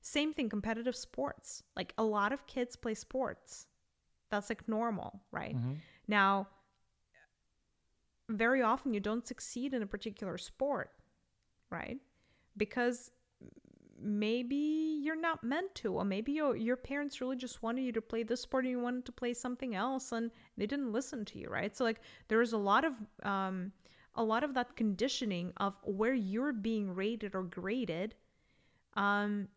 Same 0.01 0.34
thing 0.34 0.50
competitive 0.50 0.96
sports. 0.96 1.63
Like 1.75 1.93
a 1.98 2.03
lot 2.03 2.31
of 2.31 2.46
kids 2.48 2.75
play 2.75 2.93
sports. 2.93 3.67
That's 4.29 4.50
like 4.50 4.67
normal, 4.67 5.22
right? 5.31 5.55
Mhm. 5.55 5.77
Now, 6.08 6.48
very 8.29 8.62
often 8.62 8.93
you 8.93 9.00
don't 9.00 9.27
succeed 9.27 9.74
in 9.74 9.81
a 9.81 9.88
particular 9.88 10.38
sport, 10.38 10.91
right? 11.70 12.00
Because 12.55 13.12
maybe 14.01 15.00
you're 15.03 15.20
not 15.20 15.43
meant 15.43 15.74
to, 15.75 15.93
or 15.93 16.05
maybe 16.05 16.31
your 16.31 16.55
your 16.55 16.75
parents 16.75 17.22
really 17.22 17.36
just 17.36 17.62
wanted 17.63 17.84
you 17.84 17.91
to 17.91 18.01
play 18.01 18.24
this 18.24 18.41
sport 18.41 18.65
and 18.65 18.72
you 18.72 18.79
wanted 18.79 19.05
to 19.05 19.12
play 19.12 19.34
something 19.34 19.75
else, 19.75 20.12
and 20.12 20.31
they 20.58 20.65
didn't 20.65 20.91
listen 20.91 21.25
to 21.25 21.39
you, 21.39 21.48
right? 21.50 21.75
So 21.75 21.84
like 21.84 22.01
there 22.27 22.41
is 22.41 22.53
a 22.53 22.58
lot 22.58 22.84
of 22.86 22.93
um, 23.24 23.72
a 24.15 24.24
lot 24.24 24.43
of 24.43 24.53
that 24.55 24.75
conditioning 24.75 25.53
of 25.58 25.75
where 25.84 26.13
you're 26.13 26.53
being 26.53 26.93
rated 26.93 27.36
or 27.36 27.43
graded, 27.43 28.15
um, 28.96 29.48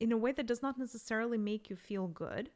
in 0.00 0.12
a 0.12 0.16
way 0.16 0.32
that 0.32 0.46
does 0.46 0.62
not 0.62 0.78
necessarily 0.78 1.38
make 1.38 1.70
you 1.70 1.76
feel 1.76 2.08
good 2.08 2.50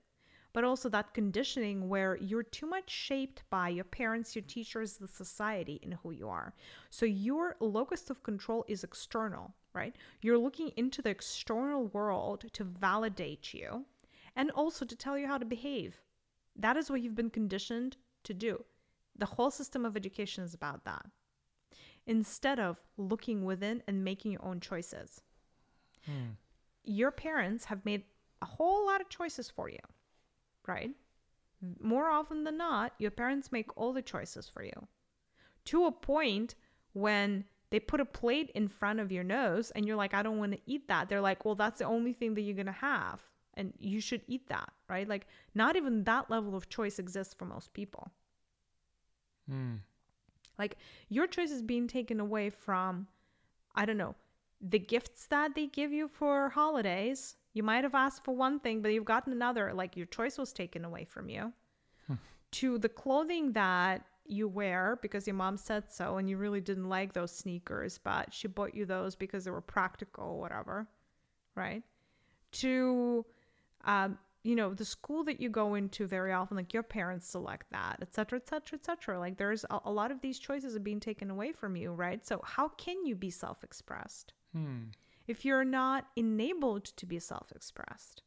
but 0.55 0.63
also 0.63 0.89
that 0.89 1.13
conditioning 1.13 1.89
where 1.89 2.17
you're 2.17 2.45
too 2.45 2.65
much 2.65 2.89
shaped 2.89 3.43
by 3.51 3.69
your 3.69 3.85
parents, 3.85 4.37
your 4.37 4.45
teachers, 4.45 4.97
the 4.97 5.09
society, 5.09 5.81
and 5.83 5.95
who 5.95 6.13
you 6.13 6.29
are. 6.29 6.55
So 6.91 7.05
your 7.05 7.57
locus 7.59 8.09
of 8.09 8.23
control 8.23 8.65
is 8.69 8.85
external, 8.85 9.53
right? 9.75 9.97
You're 10.23 10.39
looking 10.39 10.71
into 10.77 11.03
the 11.03 11.11
external 11.11 11.89
world 11.89 12.45
to 12.53 12.63
validate 12.63 13.53
you 13.53 13.85
and 14.37 14.53
also 14.53 14.85
to 14.85 14.95
tell 14.95 15.19
you 15.19 15.27
how 15.27 15.39
to 15.39 15.45
behave. 15.45 16.01
That 16.55 16.77
is 16.77 16.89
what 16.89 17.03
you've 17.03 17.17
been 17.17 17.31
conditioned 17.31 17.97
to 18.23 18.33
do. 18.33 18.65
The 19.17 19.27
whole 19.27 19.51
system 19.51 19.85
of 19.85 19.97
education 19.97 20.45
is 20.45 20.55
about 20.55 20.85
that. 20.85 21.05
Instead 22.07 22.61
of 22.61 22.79
looking 22.97 23.45
within 23.45 23.83
and 23.89 24.05
making 24.05 24.31
your 24.31 24.45
own 24.45 24.61
choices. 24.61 25.21
Hmm. 26.07 26.35
Your 26.85 27.11
parents 27.11 27.65
have 27.65 27.85
made 27.85 28.05
a 28.41 28.47
whole 28.47 28.87
lot 28.87 29.01
of 29.01 29.09
choices 29.09 29.51
for 29.51 29.69
you 29.69 29.79
right? 30.67 30.91
More 31.81 32.11
often 32.11 32.45
than 32.45 32.59
not, 32.59 32.93
your 32.99 33.11
parents 33.11 33.53
make 33.53 33.77
all 33.77 33.93
the 33.93 34.03
choices 34.03 34.49
for 34.49 34.63
you 34.63 34.89
to 35.67 35.87
a 35.87 35.93
point 35.93 36.55
when 36.93 37.45
they 37.71 37.81
put 37.81 38.01
a 38.01 38.05
plate 38.05 38.51
in 38.55 38.69
front 38.69 39.01
of 39.01 39.11
your 39.11 39.25
nose 39.25 39.71
and 39.73 39.87
you're 39.87 39.97
like, 39.97 40.15
I 40.15 40.23
don't 40.23 40.39
want 40.39 40.53
to 40.53 40.61
eat 40.67 40.87
that. 40.89 41.09
They're 41.09 41.21
like, 41.21 41.45
well, 41.45 41.55
that's 41.55 41.79
the 41.79 41.87
only 41.87 42.13
thing 42.13 42.35
that 42.35 42.43
you're 42.43 42.55
going 42.55 42.67
to 42.67 42.73
have. 42.73 43.21
And 43.55 43.73
you 43.79 44.01
should 44.01 44.23
eat 44.27 44.49
that, 44.49 44.73
right? 44.89 45.09
Like, 45.09 45.27
not 45.55 45.77
even 45.77 46.05
that 46.05 46.31
level 46.31 46.55
of 46.57 46.69
choice 46.69 46.99
exists 46.99 47.35
for 47.35 47.45
most 47.45 47.73
people. 47.73 48.11
Hmm. 49.49 49.77
Like, 50.59 50.77
your 51.09 51.27
choice 51.27 51.51
is 51.51 51.63
being 51.63 51.89
taken 51.89 52.21
away 52.21 52.51
from, 52.51 53.07
I 53.75 53.87
don't 53.87 53.97
know, 53.97 54.15
the 54.61 54.79
gifts 54.79 55.27
that 55.27 55.55
they 55.55 55.67
give 55.67 55.93
you 55.93 56.09
for 56.09 56.51
holidays. 56.51 57.37
You 57.55 57.63
might 57.63 57.85
have 57.85 57.95
asked 57.95 58.25
for 58.25 58.35
one 58.35 58.61
thing, 58.61 58.83
but 58.83 58.93
you've 58.93 59.05
gotten 59.05 59.33
another. 59.33 59.73
Like 59.73 59.97
your 59.97 60.07
choice 60.07 60.37
was 60.37 60.53
taken 60.53 60.85
away 60.85 61.05
from 61.05 61.29
you. 61.31 61.53
to 62.53 62.79
the 62.79 62.89
clothing 62.89 63.53
that 63.53 64.05
you 64.27 64.47
wear 64.49 64.99
because 65.03 65.27
your 65.27 65.35
mom 65.35 65.57
said 65.57 65.91
so 65.91 66.17
and 66.19 66.31
you 66.31 66.37
really 66.37 66.61
didn't 66.61 66.89
like 66.89 67.13
those 67.13 67.33
sneakers, 67.33 67.99
but 67.99 68.33
she 68.33 68.49
bought 68.49 68.75
you 68.75 68.85
those 68.87 69.17
because 69.17 69.45
they 69.45 69.51
were 69.51 69.61
practical 69.61 70.25
or 70.25 70.41
whatever. 70.41 70.87
Right? 71.57 71.83
To, 72.53 73.25
um, 73.85 74.19
you 74.45 74.55
know, 74.55 74.73
the 74.75 74.85
school 74.85 75.25
that 75.25 75.41
you 75.41 75.49
go 75.49 75.75
into 75.75 76.07
very 76.07 76.33
often, 76.33 76.57
like 76.57 76.73
your 76.73 76.83
parents 76.83 77.27
select 77.27 77.71
that, 77.73 77.99
et 78.03 78.15
cetera, 78.15 78.39
et 78.39 78.49
cetera, 78.49 78.79
et 78.79 78.85
cetera. 78.85 79.19
Like 79.19 79.37
there's 79.37 79.65
a, 79.71 79.81
a 79.85 79.91
lot 79.91 80.11
of 80.11 80.21
these 80.21 80.39
choices 80.39 80.77
are 80.77 80.81
being 80.81 81.01
taken 81.01 81.31
away 81.31 81.53
from 81.53 81.77
you, 81.77 81.93
right? 81.93 82.25
So 82.27 82.41
how 82.45 82.69
can 82.69 83.05
you 83.05 83.17
be 83.17 83.31
self 83.31 83.65
expressed? 83.65 84.33
Hmm. 84.53 84.85
If 85.27 85.45
you're 85.45 85.65
not 85.65 86.07
enabled 86.17 86.85
to 86.85 87.07
be 87.07 87.19
self 87.19 87.53
expressed 87.53 88.23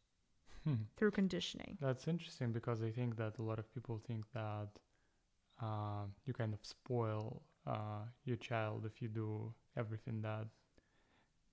Hmm. 0.63 0.84
through 0.98 1.12
conditioning. 1.12 1.77
That's 1.80 2.08
interesting 2.08 2.51
because 2.51 2.84
I 2.84 2.92
think 2.92 3.16
that 3.18 3.38
a 3.39 3.42
lot 3.42 3.58
of 3.60 3.74
people 3.74 4.01
think 4.06 4.25
that 4.34 4.68
uh, 5.62 6.06
you 6.25 6.34
kind 6.34 6.54
of 6.54 6.60
spoil 6.63 7.42
uh, 7.66 8.04
your 8.25 8.38
child 8.38 8.86
if 8.86 9.01
you 9.01 9.08
do 9.08 9.54
everything 9.77 10.22
that 10.22 10.48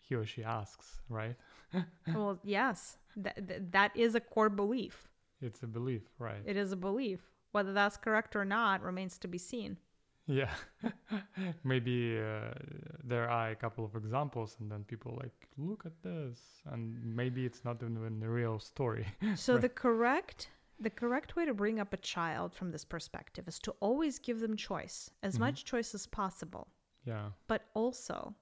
he 0.01 0.15
or 0.15 0.27
she 0.27 0.43
asks, 0.45 1.01
right? 1.09 1.37
well, 2.15 2.39
yes, 2.43 2.99
that, 3.17 3.47
that, 3.47 3.73
that 3.73 3.97
is 3.97 4.15
a 4.15 4.21
core 4.21 4.51
belief. 4.51 5.09
It's 5.41 5.63
a 5.63 5.67
belief, 5.67 6.03
right? 6.19 6.43
It 6.45 6.57
is 6.57 6.73
a 6.73 6.77
belief. 6.77 7.21
Whether 7.53 7.73
that's 7.73 7.97
correct 7.97 8.35
or 8.35 8.45
not 8.45 8.83
remains 8.83 9.17
to 9.19 9.29
be 9.29 9.39
seen. 9.39 9.79
Yeah. 10.27 10.51
Maybe 11.65 12.19
uh, 12.19 12.55
there 13.03 13.29
are 13.29 13.51
a 13.51 13.55
couple 13.57 13.85
of 13.85 13.95
examples, 13.95 14.57
and 14.61 14.71
then 14.71 14.85
people 14.85 15.19
like, 15.23 15.49
look 15.59 15.85
at 15.85 16.03
this, 16.03 16.39
and 16.73 16.97
maybe 17.05 17.45
it's 17.45 17.65
not 17.65 17.83
even 17.83 18.23
a 18.23 18.29
real 18.29 18.59
story. 18.59 19.07
So 19.37 19.53
Right. 19.55 19.63
the 19.63 19.69
correct 19.69 20.49
the 20.81 20.91
correct 20.91 21.37
way 21.37 21.45
to 21.45 21.55
bring 21.55 21.79
up 21.79 21.93
a 21.93 21.97
child 21.99 22.53
from 22.55 22.73
this 22.73 22.85
perspective 22.85 23.47
is 23.47 23.59
to 23.61 23.71
always 23.81 24.19
give 24.19 24.41
them 24.41 24.57
choice, 24.57 25.09
as 25.23 25.37
Mhm. 25.37 25.41
much 25.41 25.65
choice 25.65 25.95
as 25.95 26.07
possible. 26.07 26.67
yeah. 27.07 27.31
But 27.47 27.63
also, 27.75 28.35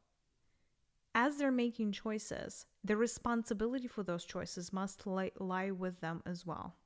as 1.15 1.37
they're 1.37 1.53
making 1.53 1.93
choices, 1.93 2.67
the 2.85 2.97
responsibility 2.97 3.87
for 3.89 4.03
those 4.03 4.25
choices 4.25 4.73
must 4.73 5.07
li- 5.07 5.33
lie 5.39 5.71
with 5.73 6.01
them 6.01 6.23
as 6.25 6.47
well. 6.47 6.77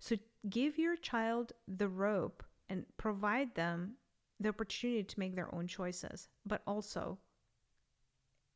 So 0.00 0.16
give 0.48 0.76
your 0.78 0.96
child 0.96 1.52
the 1.68 1.88
rope 1.88 2.42
and 2.68 2.84
provide 2.96 3.54
them 3.54 3.94
the 4.40 4.48
opportunity 4.48 5.02
to 5.04 5.18
make 5.18 5.34
their 5.34 5.52
own 5.54 5.66
choices, 5.66 6.28
but 6.46 6.62
also 6.66 7.18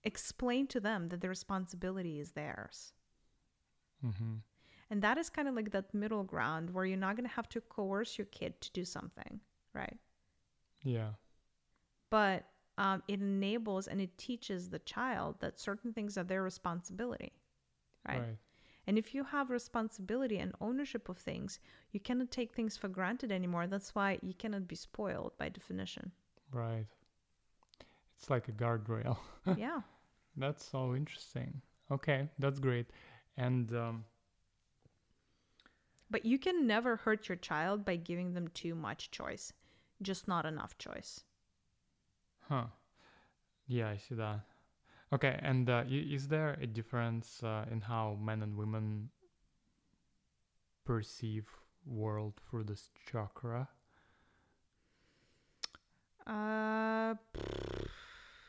explain 0.04 0.66
to 0.68 0.80
them 0.80 1.08
that 1.08 1.20
the 1.20 1.28
responsibility 1.28 2.20
is 2.20 2.32
theirs. 2.32 2.92
Mm-hmm. 4.04 4.34
And 4.90 5.02
that 5.02 5.18
is 5.18 5.30
kind 5.30 5.48
of 5.48 5.54
like 5.54 5.70
that 5.72 5.94
middle 5.94 6.24
ground 6.24 6.70
where 6.70 6.84
you're 6.84 6.96
not 6.98 7.16
going 7.16 7.28
to 7.28 7.34
have 7.34 7.48
to 7.50 7.60
coerce 7.60 8.18
your 8.18 8.26
kid 8.26 8.60
to 8.60 8.70
do 8.72 8.84
something, 8.84 9.40
right? 9.74 9.98
Yeah. 10.84 11.10
but 12.10 12.44
um, 12.78 13.02
it 13.08 13.20
enables 13.20 13.86
and 13.88 14.00
it 14.00 14.16
teaches 14.18 14.68
the 14.70 14.78
child 14.80 15.36
that 15.40 15.58
certain 15.60 15.92
things 15.92 16.16
are 16.18 16.24
their 16.24 16.42
responsibility 16.42 17.32
right? 18.08 18.18
Right. 18.20 18.38
And 18.86 18.98
if 18.98 19.14
you 19.14 19.24
have 19.24 19.50
responsibility 19.50 20.38
and 20.38 20.54
ownership 20.60 21.08
of 21.08 21.18
things, 21.18 21.58
you 21.92 22.00
cannot 22.00 22.30
take 22.30 22.52
things 22.54 22.76
for 22.76 22.88
granted 22.88 23.30
anymore. 23.32 23.66
That's 23.66 23.94
why 23.94 24.18
you 24.22 24.34
cannot 24.34 24.66
be 24.68 24.76
spoiled 24.76 25.36
by 25.38 25.48
definition. 25.48 26.12
Right. 26.52 26.86
It's 28.18 28.30
like 28.30 28.48
a 28.48 28.52
guardrail. 28.52 29.18
yeah. 29.56 29.80
That's 30.36 30.64
so 30.64 30.94
interesting. 30.94 31.60
Okay, 31.90 32.28
that's 32.38 32.58
great. 32.60 32.86
And 33.36 33.72
um, 33.74 34.04
But 36.10 36.24
you 36.24 36.38
can 36.38 36.66
never 36.66 36.96
hurt 36.96 37.28
your 37.28 37.36
child 37.36 37.84
by 37.84 37.96
giving 37.96 38.34
them 38.34 38.48
too 38.48 38.74
much 38.76 39.10
choice, 39.10 39.52
just 40.00 40.28
not 40.28 40.46
enough 40.46 40.78
choice. 40.78 41.24
huh. 42.48 42.66
Yeah, 43.66 43.88
I 43.90 43.96
see 43.96 44.14
that. 44.16 44.40
Okay, 45.12 45.38
and 45.42 45.68
uh, 45.68 45.84
is 45.88 46.26
there 46.28 46.56
a 46.60 46.66
difference 46.66 47.42
uh, 47.42 47.66
in 47.70 47.82
how 47.82 48.16
men 48.18 48.42
and 48.42 48.56
women 48.56 49.10
perceive 50.86 51.46
world 51.84 52.32
through 52.48 52.64
this 52.64 52.90
chakra? 53.10 53.68
Uh, 56.26 57.14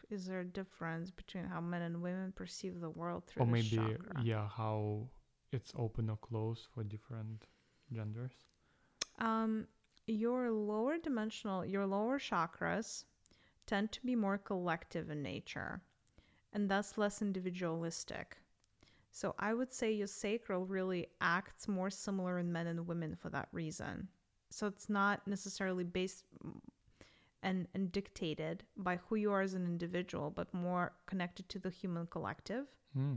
is 0.09 0.25
there 0.25 0.39
a 0.39 0.45
difference 0.45 1.11
between 1.11 1.43
how 1.43 1.59
men 1.59 1.81
and 1.81 2.01
women 2.01 2.31
perceive 2.31 2.79
the 2.79 2.89
world 2.89 3.23
through 3.27 3.43
or 3.43 3.47
maybe 3.47 3.75
chakra? 3.75 4.23
yeah, 4.23 4.47
how 4.47 5.09
it's 5.51 5.73
open 5.77 6.09
or 6.09 6.17
closed 6.17 6.67
for 6.73 6.83
different 6.85 7.43
genders? 7.91 8.31
Um, 9.19 9.67
your 10.07 10.49
lower 10.49 10.97
dimensional, 10.97 11.65
your 11.65 11.85
lower 11.85 12.19
chakras 12.19 13.03
tend 13.65 13.91
to 13.91 14.05
be 14.05 14.15
more 14.15 14.37
collective 14.37 15.09
in 15.09 15.21
nature 15.21 15.81
and 16.53 16.69
thus 16.69 16.97
less 16.97 17.21
individualistic. 17.21 18.37
So 19.11 19.35
I 19.37 19.53
would 19.53 19.71
say 19.71 19.91
your 19.91 20.07
sacral 20.07 20.65
really 20.65 21.07
acts 21.21 21.67
more 21.67 21.89
similar 21.89 22.39
in 22.39 22.51
men 22.51 22.67
and 22.67 22.87
women 22.87 23.15
for 23.15 23.29
that 23.29 23.47
reason. 23.51 24.07
So 24.49 24.67
it's 24.67 24.89
not 24.89 25.27
necessarily 25.27 25.83
based 25.83 26.25
mm, 26.45 26.59
and, 27.43 27.67
and 27.75 27.91
dictated 27.91 28.63
by 28.77 28.97
who 28.97 29.15
you 29.15 29.31
are 29.31 29.41
as 29.41 29.53
an 29.53 29.65
individual, 29.65 30.31
but 30.31 30.53
more 30.53 30.93
connected 31.05 31.47
to 31.49 31.59
the 31.59 31.69
human 31.69 32.07
collective. 32.07 32.65
Hmm. 32.93 33.15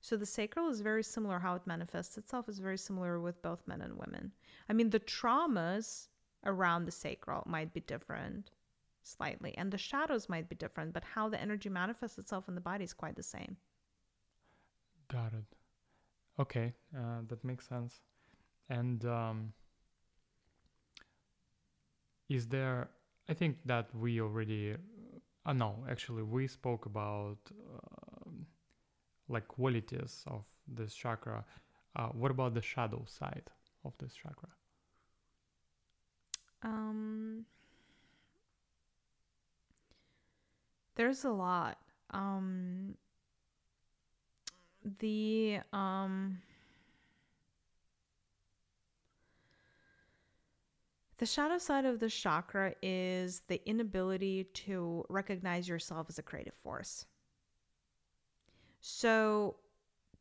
So 0.00 0.16
the 0.16 0.26
sacral 0.26 0.68
is 0.68 0.80
very 0.80 1.02
similar. 1.02 1.38
How 1.38 1.54
it 1.54 1.66
manifests 1.66 2.16
itself 2.16 2.48
is 2.48 2.58
very 2.58 2.78
similar 2.78 3.20
with 3.20 3.42
both 3.42 3.66
men 3.66 3.82
and 3.82 3.98
women. 3.98 4.32
I 4.68 4.72
mean, 4.72 4.90
the 4.90 5.00
traumas 5.00 6.08
around 6.44 6.84
the 6.84 6.92
sacral 6.92 7.42
might 7.46 7.72
be 7.72 7.80
different 7.80 8.50
slightly, 9.06 9.54
and 9.56 9.72
the 9.72 9.78
shadows 9.78 10.28
might 10.28 10.48
be 10.48 10.56
different, 10.56 10.92
but 10.92 11.04
how 11.04 11.28
the 11.28 11.40
energy 11.40 11.68
manifests 11.68 12.18
itself 12.18 12.48
in 12.48 12.54
the 12.54 12.60
body 12.60 12.84
is 12.84 12.92
quite 12.92 13.16
the 13.16 13.22
same. 13.22 13.56
Got 15.08 15.32
it. 15.32 15.44
Okay, 16.38 16.74
uh, 16.96 17.20
that 17.28 17.42
makes 17.44 17.66
sense. 17.68 18.00
And 18.68 19.04
um, 19.04 19.52
is 22.28 22.46
there? 22.48 22.88
I 23.28 23.34
think 23.34 23.58
that 23.64 23.94
we 23.94 24.20
already. 24.20 24.74
Uh, 25.44 25.52
no, 25.52 25.84
actually, 25.88 26.22
we 26.22 26.48
spoke 26.48 26.86
about 26.86 27.38
um 28.26 28.46
like 29.28 29.48
qualities 29.48 30.24
of 30.26 30.44
this 30.66 30.94
chakra. 30.94 31.44
Uh, 31.94 32.08
what 32.08 32.30
about 32.30 32.54
the 32.54 32.62
shadow 32.62 33.04
side 33.06 33.50
of 33.84 33.96
this 33.98 34.12
chakra? 34.14 34.48
Um, 36.62 37.46
there's 40.96 41.24
a 41.24 41.30
lot. 41.30 41.78
Um, 42.10 42.94
the 44.98 45.60
um, 45.72 46.38
the 51.18 51.26
shadow 51.26 51.58
side 51.58 51.84
of 51.84 52.00
the 52.00 52.08
chakra 52.08 52.74
is 52.82 53.42
the 53.48 53.66
inability 53.68 54.44
to 54.44 55.04
recognize 55.08 55.68
yourself 55.68 56.06
as 56.08 56.18
a 56.18 56.22
creative 56.22 56.54
force. 56.54 57.06
So, 58.80 59.56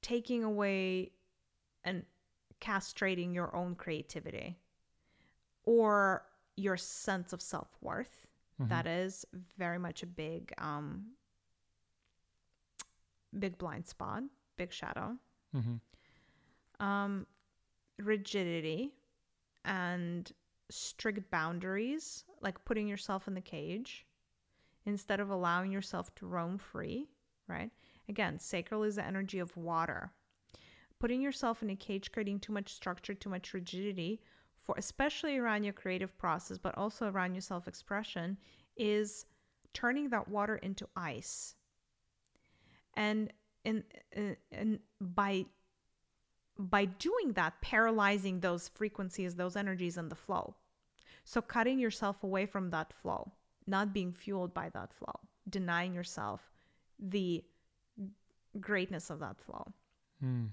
taking 0.02 0.44
away 0.44 1.12
and 1.84 2.04
castrating 2.62 3.34
your 3.34 3.56
own 3.56 3.76
creativity 3.76 4.58
or 5.66 6.26
your 6.56 6.78
sense 6.78 7.34
of 7.34 7.42
self 7.42 7.76
worth. 7.82 8.25
Mhm. 8.60 8.70
That 8.70 8.88
is 8.88 9.26
very 9.58 9.78
much 9.78 10.04
a 10.04 10.08
big, 10.08 10.54
um, 10.58 11.16
big 13.38 13.58
blind 13.58 13.86
spot, 13.88 14.24
big 14.56 14.72
shadow. 14.72 15.18
Mhm. 15.54 15.82
Um, 16.80 17.28
rigidity 17.98 18.94
and 19.64 20.32
strict 20.70 21.30
boundaries, 21.30 22.24
like 22.42 22.64
putting 22.66 22.88
yourself 22.88 23.28
in 23.28 23.34
the 23.34 23.42
cage 23.42 24.06
instead 24.86 25.20
of 25.20 25.30
allowing 25.30 25.72
yourself 25.72 26.14
to 26.16 26.28
roam 26.28 26.58
free, 26.58 27.10
right? 27.48 27.72
Again, 28.08 28.40
sacral 28.40 28.84
is 28.84 28.96
the 28.96 29.04
energy 29.06 29.40
of 29.40 29.56
water. 29.58 30.14
Putting 31.00 31.22
yourself 31.22 31.62
in 31.62 31.70
a 31.70 31.76
cage, 31.76 32.12
creating 32.12 32.40
too 32.40 32.54
much 32.54 32.74
structure, 32.74 33.14
too 33.14 33.30
much 33.30 33.54
rigidity, 33.54 34.22
for 34.66 34.76
especially 34.78 35.38
around 35.38 35.64
your 35.64 35.74
creative 35.74 36.18
process, 36.18 36.58
but 36.58 36.78
also 36.78 37.08
around 37.08 37.34
your 37.34 37.42
self 37.42 37.68
expression, 37.68 38.38
is 38.76 39.26
turning 39.74 40.10
that 40.10 40.28
water 40.28 40.58
into 40.58 40.88
ice. 40.96 41.56
And 42.96 43.32
in, 43.64 43.84
in, 44.12 44.38
in 44.52 44.80
by 45.00 45.46
by 46.58 46.86
doing 46.86 47.34
that, 47.34 47.60
paralyzing 47.62 48.40
those 48.40 48.70
frequencies, 48.70 49.36
those 49.36 49.58
energies, 49.58 49.98
and 49.98 50.10
the 50.10 50.16
flow. 50.16 50.56
So 51.26 51.42
cutting 51.42 51.80
yourself 51.80 52.24
away 52.24 52.46
from 52.46 52.70
that 52.70 52.94
flow, 52.94 53.32
not 53.68 53.94
being 53.94 54.14
fueled 54.14 54.54
by 54.54 54.70
that 54.70 54.94
flow, 54.94 55.20
denying 55.50 55.94
yourself 55.94 56.50
the 56.98 57.44
greatness 58.62 59.10
of 59.10 59.20
that 59.20 59.38
flow 59.38 59.74
Hmm. 60.20 60.46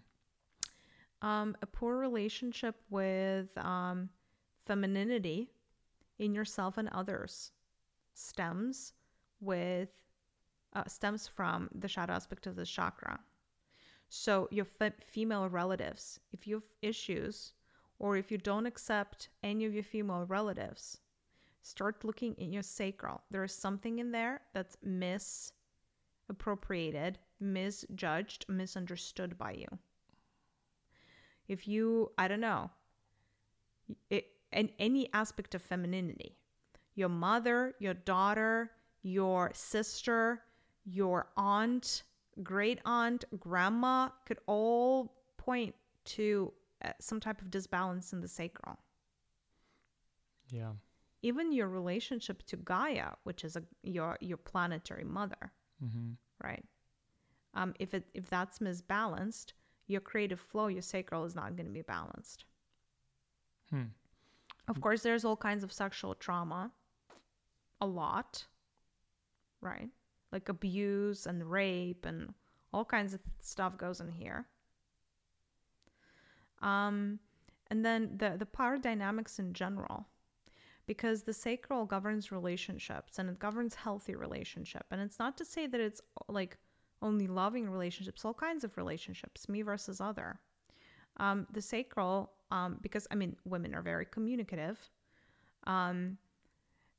Um, 1.23 1.57
a 1.63 1.67
poor 1.67 1.99
relationship 1.99 2.77
with 2.91 3.57
um, 3.57 4.11
femininity 4.67 5.49
in 6.19 6.35
yourself 6.35 6.79
and 6.79 6.89
others 6.91 7.53
stems 8.15 8.93
with 9.41 9.89
uh, 10.75 10.85
stems 10.87 11.29
from 11.29 11.69
the 11.75 11.89
shadow 11.89 12.15
aspect 12.15 12.47
of 12.47 12.57
the 12.57 12.65
chakra. 12.65 13.21
So 14.09 14.49
your 14.51 14.65
fe- 14.65 14.93
female 15.01 15.49
relatives 15.49 16.19
if 16.33 16.47
you 16.47 16.55
have 16.57 16.69
issues 16.83 17.53
or 17.99 18.17
if 18.17 18.31
you 18.31 18.39
don't 18.39 18.67
accept 18.67 19.29
any 19.43 19.65
of 19.65 19.75
your 19.75 19.85
female 19.85 20.27
relatives 20.27 20.99
start 21.63 22.05
looking 22.05 22.35
in 22.35 22.53
your 22.53 22.63
sacral. 22.63 23.23
There 23.31 23.45
is 23.45 23.55
something 23.55 24.01
in 24.01 24.11
there 24.11 24.41
that's 24.53 24.77
misappropriated 24.83 27.19
misjudged 27.41 28.47
misunderstood 28.49 29.39
by 29.39 29.53
you 29.53 29.79
if 31.49 31.67
you 31.69 32.11
i 32.19 32.27
don't 32.29 32.41
know 32.41 32.71
it, 34.11 34.27
in 34.53 34.71
any 34.79 35.13
aspect 35.13 35.55
of 35.55 35.63
femininity 35.63 36.37
your 36.95 37.09
mother 37.09 37.75
your 37.79 37.95
daughter 37.95 38.71
your 39.03 39.51
sister 39.55 40.43
your 40.85 41.29
aunt 41.37 42.03
great 42.43 42.81
aunt 42.85 43.25
grandma 43.39 44.09
could 44.27 44.39
all 44.47 45.15
point 45.37 45.75
to 46.05 46.53
uh, 46.85 46.91
some 47.01 47.21
type 47.21 47.41
of 47.41 47.51
disbalance 47.51 48.13
in 48.13 48.21
the 48.21 48.29
sacral 48.29 48.77
Yeah. 50.49 50.73
even 51.23 51.53
your 51.53 51.69
relationship 51.69 52.43
to 52.47 52.57
gaia 52.57 53.11
which 53.25 53.45
is 53.45 53.57
a, 53.57 53.63
your 53.83 54.17
your 54.21 54.37
planetary 54.39 55.05
mother 55.05 55.53
Mm-hmm. 55.85 56.13
right 56.43 56.65
um, 57.55 57.75
if 57.81 57.93
it 57.93 58.05
if 58.15 58.29
that's 58.31 58.61
misbalanced 58.61 59.53
your 59.93 60.01
creative 60.01 60.41
flow 60.41 60.67
your 60.67 60.83
sacral 60.83 61.25
is 61.25 61.37
not 61.37 61.57
going 61.57 61.67
to 61.67 61.73
be 61.73 61.83
balanced 61.83 62.45
Hmm. 63.73 63.85
Of 64.69 64.81
course, 64.81 65.03
there's 65.03 65.25
all 65.25 65.37
kinds 65.37 65.65
of 65.65 65.73
sexual 65.73 66.15
trauma, 66.15 66.71
a 67.81 67.87
lot, 67.87 68.45
right? 69.61 69.89
Like 70.31 70.49
abuse 70.49 71.27
and 71.27 71.51
rape 71.51 72.05
and 72.05 72.33
all 72.73 72.85
kinds 72.85 73.15
of 73.15 73.21
stuff 73.41 73.77
goes 73.77 74.01
in 74.01 74.11
here. 74.11 74.47
Um, 76.61 77.19
and 77.71 77.85
then 77.85 78.15
the 78.19 78.37
the 78.39 78.47
power 78.47 78.79
dynamics 78.79 79.39
in 79.39 79.53
general, 79.53 80.07
because 80.87 81.23
the 81.23 81.33
sacral 81.33 81.87
governs 81.87 82.31
relationships 82.31 83.19
and 83.19 83.29
it 83.31 83.39
governs 83.39 83.75
healthy 83.75 84.15
relationship. 84.15 84.85
And 84.91 85.01
it's 85.01 85.19
not 85.19 85.37
to 85.39 85.45
say 85.45 85.67
that 85.67 85.81
it's 85.81 86.03
like 86.29 86.57
only 87.03 87.27
loving 87.27 87.69
relationships, 87.69 88.25
all 88.25 88.35
kinds 88.35 88.65
of 88.65 88.77
relationships, 88.77 89.49
me 89.49 89.63
versus 89.63 90.01
other. 90.01 90.39
Um, 91.19 91.47
the 91.53 91.61
sacral, 91.61 92.33
um, 92.51 92.79
because 92.81 93.07
I 93.11 93.15
mean, 93.15 93.37
women 93.45 93.75
are 93.75 93.83
very 93.83 94.07
communicative. 94.07 94.79
Um, 95.65 96.17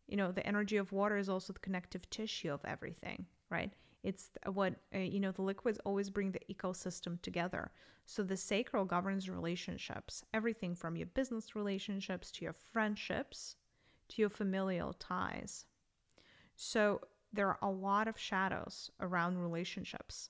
you 0.08 0.18
know, 0.18 0.32
the 0.32 0.46
energy 0.46 0.78
of 0.78 0.92
water 0.92 1.18
is 1.18 1.30
also 1.30 1.54
the 1.54 1.60
connective 1.60 2.10
tissue 2.10 2.52
of 2.52 2.64
everything, 2.66 3.26
right? 3.50 3.72
It's 4.04 4.30
what, 4.52 4.76
uh, 4.94 5.00
you 5.00 5.20
know, 5.20 5.32
the 5.32 5.42
liquids 5.42 5.80
always 5.86 6.10
bring 6.10 6.32
the 6.32 6.42
ecosystem 6.54 7.22
together. 7.22 7.72
So 8.06 8.22
the 8.22 8.36
sacral 8.36 8.84
governs 8.84 9.30
relationships, 9.30 10.26
everything 10.34 10.76
from 10.76 10.98
your 10.98 11.08
business 11.08 11.56
relationships 11.56 12.32
to 12.34 12.44
your 12.44 12.54
friendships 12.54 13.56
to 14.10 14.22
your 14.22 14.30
familial 14.30 14.94
ties. 14.94 15.66
So 16.56 17.02
there 17.34 17.48
are 17.50 17.58
a 17.62 17.70
lot 17.70 18.08
of 18.08 18.18
shadows 18.18 18.92
around 19.00 19.38
relationships 19.38 20.30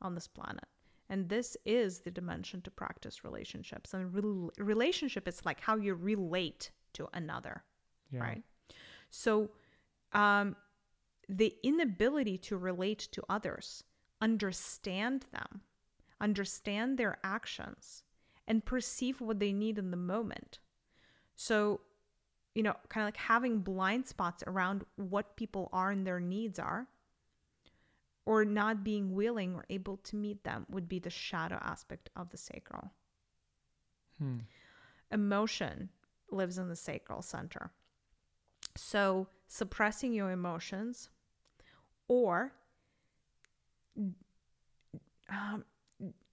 on 0.00 0.14
this 0.14 0.26
planet. 0.26 0.64
And 1.10 1.28
this 1.28 1.56
is 1.66 2.00
the 2.00 2.10
dimension 2.10 2.62
to 2.62 2.70
practice 2.70 3.24
relationships. 3.24 3.92
And 3.92 4.12
re- 4.14 4.64
relationship 4.64 5.28
is 5.28 5.44
like 5.44 5.60
how 5.60 5.76
you 5.76 5.94
relate 5.94 6.70
to 6.94 7.08
another, 7.12 7.62
Yeah. 8.10 8.20
right? 8.20 8.42
So, 9.10 9.50
um, 10.12 10.56
the 11.28 11.54
inability 11.62 12.38
to 12.38 12.56
relate 12.56 13.00
to 13.12 13.22
others, 13.28 13.84
understand 14.20 15.26
them, 15.32 15.62
understand 16.20 16.98
their 16.98 17.18
actions, 17.22 18.02
and 18.46 18.64
perceive 18.64 19.20
what 19.20 19.40
they 19.40 19.52
need 19.52 19.78
in 19.78 19.90
the 19.90 19.96
moment. 19.96 20.58
So, 21.34 21.80
you 22.54 22.62
know, 22.62 22.74
kind 22.88 23.02
of 23.02 23.08
like 23.08 23.16
having 23.16 23.58
blind 23.58 24.06
spots 24.06 24.44
around 24.46 24.84
what 24.96 25.36
people 25.36 25.68
are 25.72 25.90
and 25.90 26.06
their 26.06 26.20
needs 26.20 26.58
are, 26.58 26.86
or 28.26 28.44
not 28.44 28.84
being 28.84 29.14
willing 29.14 29.54
or 29.54 29.64
able 29.68 29.98
to 29.98 30.16
meet 30.16 30.44
them 30.44 30.64
would 30.70 30.88
be 30.88 30.98
the 30.98 31.10
shadow 31.10 31.58
aspect 31.60 32.10
of 32.16 32.30
the 32.30 32.36
sacral. 32.36 32.90
Hmm. 34.18 34.38
Emotion 35.10 35.90
lives 36.30 36.58
in 36.58 36.68
the 36.68 36.76
sacral 36.76 37.22
center. 37.22 37.70
So, 38.76 39.28
suppressing 39.46 40.12
your 40.12 40.30
emotions 40.30 41.10
or 42.08 42.52
um, 45.28 45.64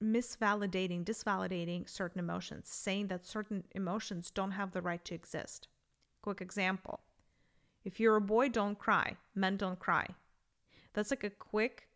misvalidating, 0.04 1.04
disvalidating 1.04 1.90
certain 1.90 2.20
emotions, 2.20 2.70
saying 2.70 3.08
that 3.08 3.26
certain 3.26 3.64
emotions 3.72 4.32
don't 4.32 4.52
have 4.52 4.72
the 4.72 4.82
right 4.82 5.04
to 5.06 5.16
exist. 5.16 5.68
Quick 6.22 6.42
example 6.42 7.00
if 7.84 8.00
you're 8.00 8.16
a 8.16 8.22
boy, 8.22 8.48
don't 8.50 8.78
cry. 8.78 9.18
Men 9.34 9.58
don't 9.58 9.80
cry. 9.80 10.06
That's 10.94 11.10
like 11.10 11.24
a 11.24 11.30
quick 11.32 11.88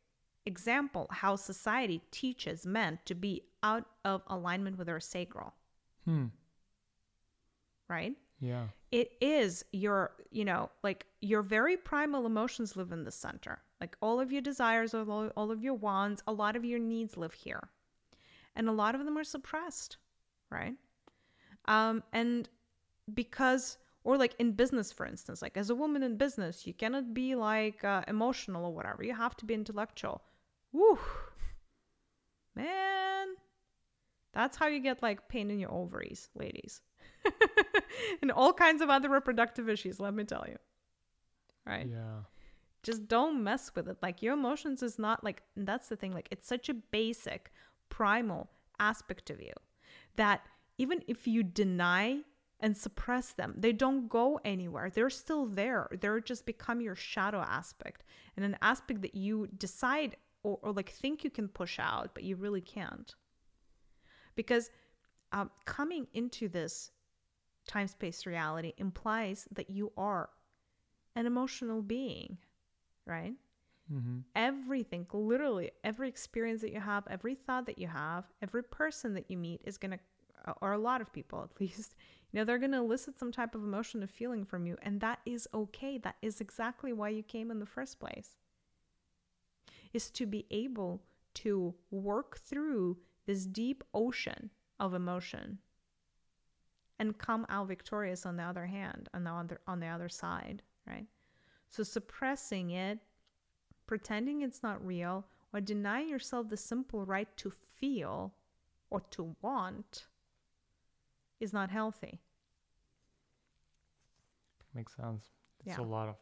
example 0.47 1.07
how 1.11 1.35
society 1.35 2.01
teaches 2.11 2.65
men 2.65 2.99
to 3.05 3.13
be 3.15 3.43
out 3.61 3.85
of 4.03 4.21
alignment 4.27 4.77
with 4.77 4.87
their 4.87 4.99
sacral, 4.99 5.53
Hmm. 6.05 6.25
right? 7.89 8.13
Yeah. 8.41 8.67
it 8.91 9.13
is 9.21 9.63
your 9.71 10.11
you 10.29 10.43
know 10.43 10.69
like 10.83 11.05
your 11.21 11.41
very 11.41 11.77
primal 11.77 12.25
emotions 12.25 12.75
live 12.75 12.91
in 12.91 13.03
the 13.05 13.11
center 13.11 13.59
like 13.79 13.95
all 14.01 14.19
of 14.19 14.29
your 14.31 14.41
desires 14.41 14.93
all, 14.93 15.29
all 15.37 15.51
of 15.51 15.63
your 15.63 15.73
wants 15.73 16.21
a 16.27 16.33
lot 16.33 16.55
of 16.57 16.65
your 16.65 16.77
needs 16.77 17.15
live 17.15 17.31
here 17.33 17.69
and 18.55 18.67
a 18.67 18.73
lot 18.73 18.93
of 18.93 19.05
them 19.05 19.17
are 19.17 19.23
suppressed 19.23 19.97
right 20.51 20.75
um 21.65 22.03
and 22.11 22.49
because 23.13 23.77
or 24.05 24.17
like 24.17 24.35
in 24.39 24.53
business 24.53 24.93
for 24.93 25.05
instance 25.05 25.41
like 25.41 25.57
as 25.57 25.69
a 25.69 25.75
woman 25.75 26.01
in 26.03 26.15
business 26.15 26.65
you 26.65 26.73
cannot 26.73 27.13
be 27.13 27.35
like 27.35 27.83
uh, 27.83 28.01
emotional 28.07 28.65
or 28.65 28.73
whatever 28.73 29.03
you 29.03 29.13
have 29.13 29.35
to 29.35 29.45
be 29.45 29.53
intellectual 29.53 30.21
Woo, 30.71 30.97
man 32.55 33.27
that's 34.33 34.55
how 34.57 34.67
you 34.67 34.79
get 34.79 35.03
like 35.03 35.27
pain 35.27 35.51
in 35.51 35.59
your 35.59 35.73
ovaries 35.73 36.29
ladies 36.35 36.81
and 38.21 38.31
all 38.31 38.53
kinds 38.53 38.81
of 38.81 38.89
other 38.89 39.09
reproductive 39.09 39.69
issues, 39.69 39.99
let 39.99 40.13
me 40.13 40.23
tell 40.23 40.45
you. 40.47 40.57
Right? 41.65 41.87
Yeah. 41.89 42.23
Just 42.83 43.07
don't 43.07 43.43
mess 43.43 43.71
with 43.75 43.87
it. 43.87 43.97
Like 44.01 44.21
your 44.21 44.33
emotions 44.33 44.83
is 44.83 44.99
not 44.99 45.23
like 45.23 45.41
that's 45.55 45.89
the 45.89 45.95
thing, 45.95 46.11
like 46.11 46.27
it's 46.31 46.47
such 46.47 46.69
a 46.69 46.73
basic, 46.73 47.51
primal 47.89 48.49
aspect 48.79 49.29
of 49.29 49.41
you 49.41 49.53
that 50.17 50.41
even 50.77 51.01
if 51.07 51.27
you 51.27 51.41
deny 51.41 52.19
and 52.59 52.75
suppress 52.75 53.33
them, 53.33 53.53
they 53.57 53.73
don't 53.73 54.07
go 54.07 54.39
anywhere. 54.45 54.89
They're 54.89 55.09
still 55.09 55.45
there. 55.45 55.89
They're 55.99 56.21
just 56.21 56.45
become 56.45 56.81
your 56.81 56.95
shadow 56.95 57.41
aspect 57.41 58.03
and 58.35 58.45
an 58.45 58.57
aspect 58.61 59.01
that 59.01 59.15
you 59.15 59.47
decide 59.57 60.15
or, 60.43 60.59
or 60.61 60.71
like 60.71 60.89
think 60.89 61.23
you 61.23 61.29
can 61.29 61.47
push 61.47 61.79
out, 61.79 62.11
but 62.13 62.23
you 62.23 62.35
really 62.35 62.61
can't. 62.61 63.13
Because 64.35 64.69
um, 65.31 65.49
coming 65.65 66.07
into 66.13 66.47
this 66.47 66.91
time 67.67 67.87
space 67.87 68.25
reality 68.25 68.73
implies 68.77 69.47
that 69.51 69.69
you 69.69 69.91
are 69.97 70.29
an 71.15 71.25
emotional 71.25 71.81
being, 71.81 72.37
right? 73.05 73.33
Mm-hmm. 73.91 74.19
Everything, 74.35 75.05
literally, 75.13 75.71
every 75.83 76.07
experience 76.07 76.61
that 76.61 76.73
you 76.73 76.79
have, 76.79 77.03
every 77.09 77.35
thought 77.35 77.65
that 77.67 77.77
you 77.77 77.87
have, 77.87 78.25
every 78.41 78.63
person 78.63 79.13
that 79.13 79.29
you 79.29 79.37
meet 79.37 79.61
is 79.63 79.77
going 79.77 79.91
to, 79.91 79.99
or 80.61 80.73
a 80.73 80.77
lot 80.77 81.01
of 81.01 81.13
people 81.13 81.43
at 81.43 81.59
least, 81.59 81.95
you 82.31 82.39
know, 82.39 82.45
they're 82.45 82.59
going 82.59 82.71
to 82.71 82.77
elicit 82.77 83.17
some 83.17 83.31
type 83.31 83.55
of 83.55 83.63
emotion 83.63 84.03
or 84.03 84.07
feeling 84.07 84.45
from 84.45 84.65
you. 84.65 84.77
And 84.81 84.99
that 85.01 85.19
is 85.25 85.47
okay. 85.53 85.97
That 85.97 86.15
is 86.21 86.41
exactly 86.41 86.93
why 86.93 87.09
you 87.09 87.23
came 87.23 87.51
in 87.51 87.59
the 87.59 87.65
first 87.65 87.99
place, 87.99 88.31
is 89.93 90.09
to 90.11 90.25
be 90.25 90.45
able 90.51 91.01
to 91.35 91.73
work 91.91 92.37
through 92.37 92.97
this 93.25 93.45
deep 93.45 93.83
ocean 93.93 94.49
of 94.79 94.93
emotion 94.93 95.59
and 96.99 97.17
come 97.17 97.45
out 97.49 97.67
victorious 97.67 98.25
on 98.25 98.37
the 98.37 98.43
other 98.43 98.65
hand 98.65 99.09
on 99.13 99.23
the 99.23 99.29
other 99.29 99.59
on 99.67 99.79
the 99.79 99.87
other 99.87 100.09
side 100.09 100.61
right 100.87 101.07
so 101.69 101.83
suppressing 101.83 102.71
it 102.71 102.99
pretending 103.85 104.41
it's 104.41 104.63
not 104.63 104.85
real 104.85 105.25
or 105.53 105.61
denying 105.61 106.09
yourself 106.09 106.49
the 106.49 106.57
simple 106.57 107.05
right 107.05 107.35
to 107.37 107.49
feel 107.49 108.33
or 108.89 109.01
to 109.11 109.35
want 109.41 110.05
is 111.39 111.53
not 111.53 111.69
healthy 111.69 112.19
Makes 114.73 114.95
sense. 114.95 115.23
It's 115.65 115.77
Yeah. 115.77 115.83
a 115.83 115.87
lot 115.87 116.09
of 116.09 116.15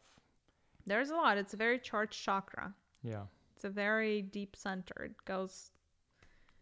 there's 0.86 1.10
a 1.10 1.16
lot 1.16 1.38
it's 1.38 1.54
a 1.54 1.56
very 1.56 1.78
charged 1.78 2.20
chakra 2.22 2.72
yeah. 3.02 3.24
it's 3.56 3.64
a 3.64 3.70
very 3.70 4.22
deep 4.22 4.54
center 4.54 5.04
it 5.04 5.16
goes 5.24 5.70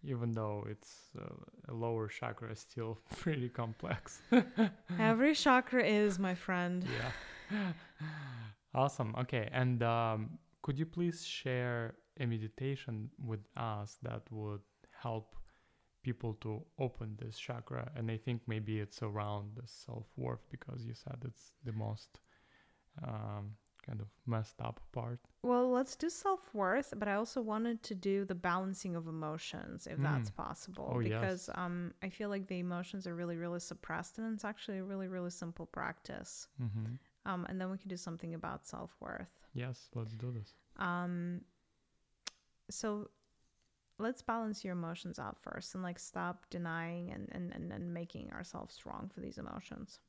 Even 0.05 0.33
though 0.33 0.65
it's 0.69 1.11
uh, 1.19 1.73
a 1.73 1.75
lower 1.75 2.09
chakra, 2.09 2.51
is 2.51 2.59
still 2.61 2.99
pretty 3.23 3.49
complex. 3.49 4.21
every 4.99 5.35
chakra 5.35 5.85
is 5.85 6.19
my 6.19 6.35
friend 6.35 6.85
yeah. 6.99 7.73
awesome. 8.75 9.15
Okay. 9.23 9.49
And 9.53 9.83
um, 9.83 10.38
could 10.62 10.77
you 10.79 10.87
please 10.87 11.25
share 11.25 11.95
a 12.19 12.27
meditation 12.27 13.11
with 13.31 13.45
us 13.57 13.99
that 14.03 14.23
would 14.31 14.62
help 15.05 15.37
people 16.03 16.35
to 16.41 16.62
open 16.79 17.17
this 17.21 17.38
chakra? 17.38 17.91
And 17.97 18.11
I 18.11 18.17
think 18.17 18.43
maybe 18.47 18.81
it's 18.81 19.03
around 19.03 19.53
the 19.57 19.67
self 19.67 20.07
worth 20.17 20.45
because 20.51 20.85
you 20.85 20.95
said 20.95 21.17
it's 21.25 21.53
the 21.65 21.73
most 21.73 22.21
um, 23.07 23.57
kind 23.87 24.01
of 24.01 24.07
messed 24.27 24.61
up 24.61 24.81
part. 24.93 25.19
Well, 25.43 25.71
let's 25.71 25.97
do 25.97 26.09
self 26.09 26.55
worth, 26.55 26.95
but 26.97 27.09
I 27.09 27.15
also 27.15 27.41
wanted 27.43 27.83
to 27.85 27.95
do 27.95 28.25
the 28.25 28.35
balancing 28.35 28.95
of 28.97 29.09
emotions 29.09 29.87
if 29.87 29.99
that's 29.99 30.31
Mm. 30.31 30.37
possible. 30.37 30.93
Oh, 30.95 31.03
because 31.03 31.49
yes. 31.49 31.57
um, 31.57 31.93
I 32.03 32.09
feel 32.09 32.29
like 32.29 32.47
the 32.47 32.59
emotions 32.61 33.07
are 33.07 33.15
really, 33.15 33.37
really 33.37 33.61
suppressed, 33.61 34.19
and 34.19 34.33
it's 34.35 34.45
actually 34.45 34.79
a 34.79 34.85
really, 34.85 35.09
really 35.09 35.31
simple 35.31 35.67
practice. 35.67 36.49
Mm-hmm. 36.61 36.95
Um, 37.25 37.45
and 37.49 37.61
then 37.61 37.71
we 37.71 37.79
can 37.79 37.88
do 37.88 37.97
something 37.97 38.35
about 38.35 38.67
self 38.67 38.95
worth. 39.01 39.31
Yes, 39.55 39.88
let's 39.95 40.15
do 40.15 40.33
this. 40.33 40.55
Um, 40.77 41.43
so 42.71 43.11
let's 44.03 44.23
balance 44.23 44.65
your 44.65 44.73
emotions 44.73 45.19
out 45.19 45.38
first 45.38 45.75
and 45.75 45.83
like 45.83 45.99
stop 45.99 46.45
denying 46.51 47.12
and, 47.12 47.29
and, 47.33 47.53
and, 47.55 47.73
and 47.73 47.95
making 47.95 48.31
ourselves 48.33 48.85
wrong 48.85 49.11
for 49.12 49.21
these 49.21 49.38
emotions. 49.38 50.01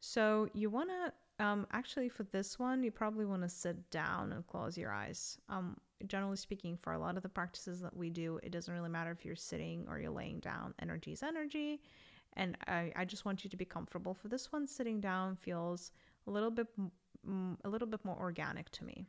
So 0.00 0.48
you 0.52 0.70
want 0.70 0.90
to 0.90 1.12
um, 1.44 1.66
actually 1.72 2.08
for 2.08 2.22
this 2.24 2.58
one, 2.58 2.82
you 2.82 2.90
probably 2.90 3.26
want 3.26 3.42
to 3.42 3.48
sit 3.48 3.90
down 3.90 4.32
and 4.32 4.46
close 4.46 4.78
your 4.78 4.92
eyes. 4.92 5.38
Um, 5.48 5.76
generally 6.06 6.36
speaking, 6.36 6.76
for 6.76 6.92
a 6.92 6.98
lot 6.98 7.16
of 7.16 7.22
the 7.22 7.28
practices 7.28 7.80
that 7.80 7.96
we 7.96 8.10
do, 8.10 8.38
it 8.42 8.52
doesn't 8.52 8.72
really 8.72 8.90
matter 8.90 9.10
if 9.10 9.24
you're 9.24 9.34
sitting 9.34 9.84
or 9.88 9.98
you're 9.98 10.10
laying 10.10 10.38
down. 10.40 10.74
Energy 10.80 11.12
is 11.12 11.22
energy, 11.22 11.80
and 12.34 12.56
I, 12.68 12.92
I 12.94 13.04
just 13.04 13.24
want 13.24 13.42
you 13.42 13.50
to 13.50 13.56
be 13.56 13.64
comfortable. 13.64 14.14
For 14.14 14.28
this 14.28 14.52
one, 14.52 14.66
sitting 14.66 15.00
down 15.00 15.36
feels 15.36 15.92
a 16.26 16.30
little 16.30 16.50
bit 16.50 16.68
a 17.64 17.68
little 17.68 17.88
bit 17.88 18.04
more 18.04 18.16
organic 18.20 18.70
to 18.70 18.84
me. 18.84 19.06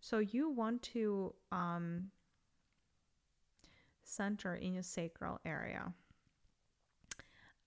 So 0.00 0.18
you 0.18 0.48
want 0.48 0.82
to 0.94 1.34
um, 1.52 2.10
center 4.04 4.54
in 4.56 4.74
your 4.74 4.82
sacral 4.82 5.40
area. 5.44 5.92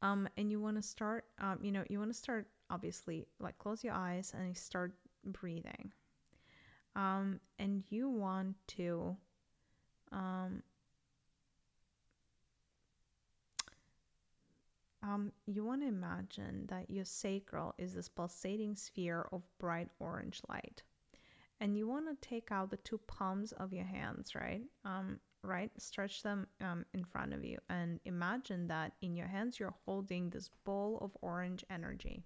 Um, 0.01 0.29
and 0.37 0.51
you 0.51 0.61
want 0.61 0.77
to 0.77 0.81
start, 0.83 1.25
um, 1.39 1.59
you 1.61 1.71
know, 1.71 1.83
you 1.89 1.99
want 1.99 2.11
to 2.11 2.17
start 2.17 2.47
obviously 2.69 3.25
like 3.39 3.57
close 3.57 3.83
your 3.83 3.93
eyes 3.93 4.33
and 4.37 4.55
start 4.55 4.93
breathing. 5.25 5.91
Um, 6.95 7.39
and 7.59 7.83
you 7.89 8.09
want 8.09 8.55
to, 8.77 9.15
um, 10.11 10.63
um, 15.03 15.31
you 15.45 15.63
want 15.63 15.81
to 15.81 15.87
imagine 15.87 16.65
that 16.67 16.89
your 16.89 17.05
sacral 17.05 17.73
is 17.77 17.93
this 17.93 18.09
pulsating 18.09 18.75
sphere 18.75 19.27
of 19.31 19.41
bright 19.59 19.89
orange 19.99 20.41
light. 20.49 20.83
and 21.59 21.77
you 21.77 21.87
want 21.87 22.05
to 22.07 22.27
take 22.27 22.51
out 22.51 22.69
the 22.69 22.77
two 22.77 22.99
palms 23.07 23.51
of 23.53 23.73
your 23.73 23.85
hands, 23.85 24.35
right? 24.35 24.61
Um, 24.85 25.19
right? 25.47 25.71
Stretch 25.77 26.21
them 26.21 26.45
um, 26.61 26.85
in 26.93 27.03
front 27.03 27.33
of 27.33 27.43
you 27.43 27.57
and 27.69 27.99
imagine 28.05 28.67
that 28.67 28.91
in 29.01 29.15
your 29.15 29.27
hands 29.27 29.59
you're 29.59 29.73
holding 29.85 30.29
this 30.29 30.49
ball 30.65 30.97
of 31.01 31.15
orange 31.21 31.63
energy. 31.69 32.21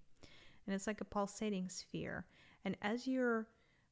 And 0.65 0.75
it's 0.75 0.87
like 0.87 1.01
a 1.01 1.05
pulsating 1.05 1.69
sphere. 1.69 2.25
And 2.65 2.75
as 2.81 3.07
you're 3.07 3.47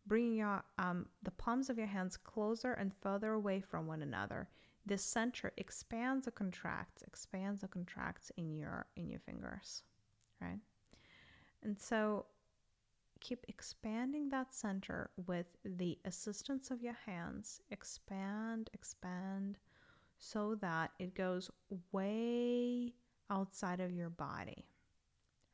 bringing 0.07 0.35
your, 0.35 0.63
um, 0.77 1.05
the 1.23 1.31
palms 1.31 1.69
of 1.69 1.77
your 1.77 1.87
hands 1.87 2.17
closer 2.17 2.73
and 2.73 2.93
further 2.93 3.33
away 3.33 3.61
from 3.61 3.85
one 3.85 4.01
another, 4.01 4.49
the 4.85 4.97
center 4.97 5.51
expands 5.57 6.27
or 6.27 6.31
contracts, 6.31 7.03
expands 7.03 7.63
or 7.63 7.67
contracts 7.67 8.31
in 8.37 8.55
your 8.55 8.87
in 8.95 9.09
your 9.09 9.19
fingers, 9.19 9.83
right? 10.41 10.59
And 11.63 11.79
so 11.79 12.25
keep 13.19 13.45
expanding 13.47 14.29
that 14.29 14.53
center 14.53 15.09
with 15.27 15.47
the 15.63 15.97
assistance 16.05 16.71
of 16.71 16.81
your 16.81 16.97
hands. 17.05 17.61
Expand, 17.71 18.69
expand, 18.73 19.57
so 20.17 20.55
that 20.55 20.91
it 20.99 21.15
goes 21.15 21.49
way 21.91 22.93
outside 23.29 23.79
of 23.79 23.91
your 23.91 24.09
body, 24.09 24.65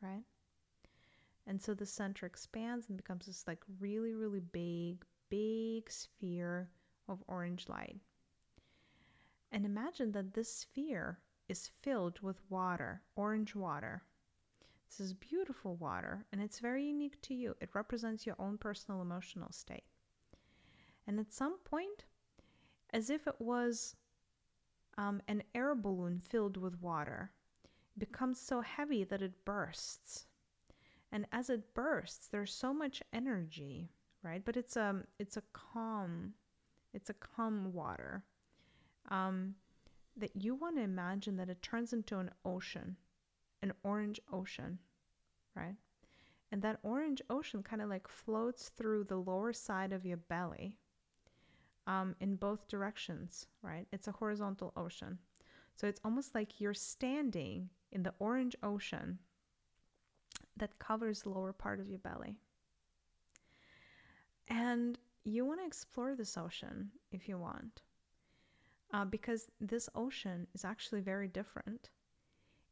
right? 0.01 0.23
And 1.47 1.62
so 1.62 1.73
the 1.73 1.86
center 1.86 2.25
expands 2.25 2.89
and 2.89 2.97
becomes 2.97 3.28
this 3.28 3.45
like 3.47 3.63
really, 3.80 4.13
really 4.13 4.39
big, 4.39 5.06
big 5.30 5.91
sphere 5.91 6.69
of 7.08 7.23
orange 7.28 7.69
light. 7.69 7.97
And 9.51 9.65
imagine 9.65 10.12
that 10.13 10.34
this 10.34 10.51
sphere 10.51 11.19
is 11.47 11.69
filled 11.82 12.19
with 12.21 12.41
water, 12.49 13.04
orange 13.15 13.56
water. 13.56 14.04
This 14.88 15.00
is 15.00 15.13
beautiful 15.13 15.76
water, 15.76 16.26
and 16.32 16.41
it's 16.41 16.60
very 16.60 16.86
unique 16.86 17.21
to 17.24 17.34
you. 17.34 17.56
It 17.60 17.69
represents 17.74 18.26
your 18.26 18.36
own 18.39 18.58
personal 18.58 19.02
emotional 19.02 19.52
state. 19.52 19.84
And 21.08 21.19
at 21.19 21.34
some 21.34 21.58
point, 21.60 22.06
as 22.91 23.10
if 23.10 23.28
it 23.28 23.36
was 23.39 23.95
um, 24.98 25.21
an 25.28 25.43
air 25.54 25.76
balloon 25.76 26.19
filled 26.19 26.58
with 26.58 26.82
water, 26.82 27.32
it 27.95 28.00
becomes 28.00 28.39
so 28.39 28.62
heavy 28.62 29.04
that 29.04 29.21
it 29.21 29.43
bursts. 29.45 30.28
And 31.12 31.26
as 31.32 31.50
it 31.50 31.74
bursts, 31.74 32.28
there's 32.28 32.54
so 32.54 32.74
much 32.74 33.04
energy, 33.13 33.89
right? 34.24 34.43
But 34.43 34.58
it's 34.58 34.76
a 34.76 34.86
um, 34.86 35.04
it's 35.19 35.38
a 35.38 35.43
calm, 35.54 36.34
it's 36.93 37.10
a 37.10 37.13
calm 37.13 37.74
water. 37.74 38.24
Um, 39.10 39.56
that 40.17 40.36
you 40.36 40.56
want 40.56 40.78
to 40.78 40.82
imagine 40.82 41.38
that 41.38 41.50
it 41.50 41.62
turns 41.62 41.93
into 41.93 42.19
an 42.19 42.32
ocean 42.45 42.95
an 43.65 43.73
orange 43.84 44.19
ocean, 44.32 44.78
right? 45.56 45.75
And 46.51 46.62
that 46.62 46.80
orange 46.84 47.21
ocean 47.32 47.63
kind 47.63 47.82
of 47.82 47.89
like 47.89 48.08
floats 48.08 48.69
through 48.78 49.06
the 49.06 49.17
lower 49.17 49.54
side 49.54 49.91
of 49.91 50.06
your 50.06 50.17
belly 50.17 50.78
um, 51.88 52.15
in 52.19 52.36
both 52.36 52.67
directions, 52.67 53.47
right? 53.63 53.88
It's 53.91 54.08
a 54.08 54.12
horizontal 54.12 54.71
ocean. 54.78 55.17
So 55.75 55.88
it's 55.88 55.99
almost 56.06 56.36
like 56.36 56.62
you're 56.62 56.75
standing 56.75 57.69
in 57.91 58.04
the 58.04 58.13
orange 58.19 58.56
ocean 58.62 59.17
that 60.58 60.78
covers 60.78 61.23
the 61.23 61.30
lower 61.30 61.51
part 61.51 61.80
of 61.80 61.89
your 61.89 61.99
belly. 61.99 62.36
And 64.47 64.99
you 65.23 65.43
want 65.43 65.60
to 65.60 65.65
explore 65.65 66.15
this 66.15 66.38
ocean 66.38 66.91
if 67.12 67.28
you 67.28 67.39
want, 67.39 67.82
uh, 68.93 69.06
because 69.06 69.49
this 69.60 69.89
ocean 69.95 70.45
is 70.54 70.63
actually 70.63 71.01
very 71.01 71.28
different 71.28 71.89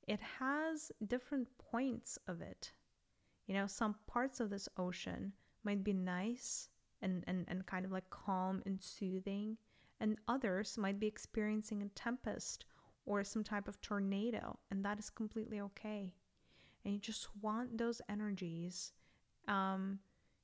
it 0.07 0.19
has 0.39 0.91
different 1.07 1.47
points 1.57 2.17
of 2.27 2.41
it. 2.41 2.71
You 3.47 3.53
know, 3.53 3.67
some 3.67 3.95
parts 4.07 4.39
of 4.39 4.49
this 4.49 4.69
ocean 4.77 5.33
might 5.63 5.83
be 5.83 5.93
nice 5.93 6.69
and, 7.01 7.23
and, 7.27 7.45
and 7.47 7.65
kind 7.65 7.85
of 7.85 7.91
like 7.91 8.09
calm 8.09 8.61
and 8.65 8.81
soothing, 8.81 9.57
and 9.99 10.17
others 10.27 10.77
might 10.77 10.99
be 10.99 11.07
experiencing 11.07 11.81
a 11.81 11.87
tempest 11.89 12.65
or 13.05 13.23
some 13.23 13.43
type 13.43 13.67
of 13.67 13.81
tornado, 13.81 14.57
and 14.71 14.83
that 14.85 14.99
is 14.99 15.09
completely 15.09 15.59
okay. 15.59 16.13
And 16.83 16.93
you 16.93 16.99
just 16.99 17.27
want 17.41 17.77
those 17.77 18.01
energies. 18.09 18.93
Um, 19.47 19.99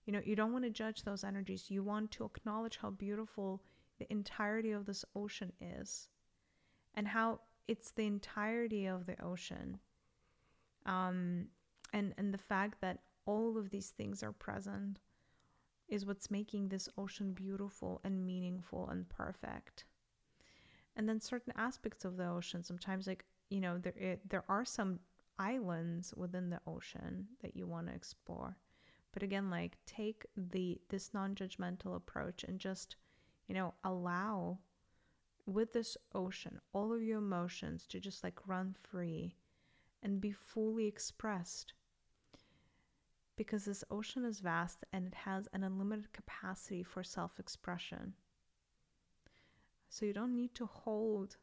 you 0.06 0.14
know, 0.14 0.22
you 0.26 0.36
don't 0.36 0.52
want 0.54 0.66
to 0.66 0.70
judge 0.70 1.04
those 1.04 1.24
energies. 1.24 1.70
You 1.70 1.84
want 1.84 2.12
to 2.12 2.26
acknowledge 2.26 2.78
how 2.78 2.90
beautiful 2.90 3.62
the 4.00 4.12
entirety 4.12 4.72
of 4.72 4.86
this 4.86 5.06
ocean 5.16 5.52
is 5.62 6.10
and 6.96 7.08
how 7.08 7.40
it's 7.70 7.92
the 7.92 8.08
entirety 8.08 8.88
of 8.88 9.06
the 9.06 9.22
ocean. 9.24 9.78
Um, 10.88 11.46
and 11.94 12.16
and 12.18 12.34
the 12.34 12.40
fact 12.40 12.82
that 12.82 13.00
all 13.26 13.58
of 13.58 13.70
these 13.70 13.90
things 13.90 14.24
are 14.24 14.32
present 14.32 14.98
is 15.88 16.06
what's 16.06 16.32
making 16.32 16.70
this 16.70 16.90
ocean 16.98 17.32
beautiful 17.34 18.02
and 18.04 18.26
meaningful 18.26 18.90
and 18.90 19.08
perfect. 19.08 19.86
And 20.96 21.08
then 21.08 21.22
certain 21.22 21.54
aspects 21.56 22.06
of 22.06 22.18
the 22.18 22.28
ocean 22.28 22.64
sometimes 22.64 23.06
like 23.06 23.24
you 23.50 23.62
know 23.62 23.78
there 23.78 23.98
it, 23.98 24.28
there 24.28 24.46
are 24.50 24.66
some 24.66 25.00
islands 25.38 26.12
within 26.18 26.50
the 26.50 26.60
ocean 26.66 27.28
that 27.44 27.56
you 27.56 27.68
want 27.68 27.88
to 27.88 27.94
explore. 27.94 28.58
But 29.14 29.22
again 29.22 29.52
like 29.52 29.78
take 29.86 30.26
the 30.36 30.82
this 30.90 31.14
non-judgmental 31.14 31.96
approach 31.96 32.44
and 32.44 32.60
just 32.60 32.96
you 33.48 33.54
know 33.54 33.76
allow 33.84 34.58
with 35.54 35.74
this 35.74 35.98
ocean, 36.14 36.60
all 36.74 36.94
of 36.94 37.02
your 37.02 37.18
emotions 37.20 37.86
to 37.88 38.00
just 38.00 38.24
like 38.24 38.48
run 38.48 38.76
free 38.82 39.36
and 40.04 40.22
be 40.22 40.32
fully 40.32 40.86
expressed. 40.86 41.74
Because 43.36 43.66
this 43.66 43.84
ocean 43.90 44.26
is 44.26 44.40
vast 44.40 44.84
and 44.92 45.08
it 45.08 45.14
has 45.16 45.48
an 45.54 45.64
unlimited 45.64 46.12
capacity 46.14 46.84
for 46.84 47.04
self 47.04 47.40
expression. 47.40 48.14
So 49.90 50.06
you 50.06 50.14
don't 50.14 50.36
need 50.36 50.54
to 50.56 50.66
hold 50.66 51.38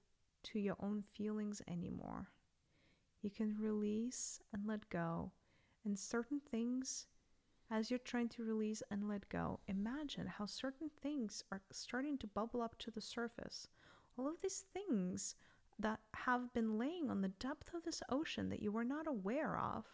to 0.45 0.59
your 0.59 0.77
own 0.81 1.03
feelings 1.03 1.63
anymore. 1.67 2.29
You 3.23 3.31
can 3.31 3.57
release 3.59 4.41
and 4.53 4.67
let 4.67 4.89
go. 4.89 5.33
And 5.85 5.99
certain 5.99 6.41
things, 6.51 7.07
as 7.71 7.91
you're 7.91 7.99
trying 7.99 8.29
to 8.31 8.45
release 8.45 8.83
and 8.91 9.09
let 9.09 9.29
go, 9.29 9.61
imagine 9.67 10.27
how 10.27 10.47
certain 10.47 10.91
things 11.03 11.43
are 11.51 11.63
starting 11.73 12.19
to 12.19 12.27
bubble 12.27 12.63
up 12.63 12.79
to 12.79 12.91
the 12.91 13.01
surface 13.01 13.69
all 14.19 14.29
of 14.29 14.41
these 14.41 14.65
things 14.73 15.35
that 15.79 16.01
have 16.15 16.53
been 16.55 16.79
laying 16.79 17.11
on 17.11 17.21
the 17.21 17.29
depth 17.29 17.75
of 17.75 17.85
this 17.85 18.03
ocean 18.09 18.49
that 18.49 18.63
you 18.63 18.73
were 18.73 18.85
not 18.85 19.07
aware 19.07 19.59
of. 19.59 19.85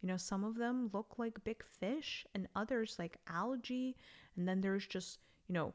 You 0.00 0.08
know, 0.08 0.16
some 0.16 0.44
of 0.44 0.56
them 0.56 0.90
look 0.92 1.18
like 1.18 1.44
big 1.44 1.62
fish 1.62 2.26
and 2.34 2.48
others 2.54 2.96
like 2.98 3.18
algae. 3.28 3.96
And 4.36 4.48
then 4.48 4.60
there's 4.60 4.86
just, 4.86 5.18
you 5.48 5.54
know, 5.54 5.74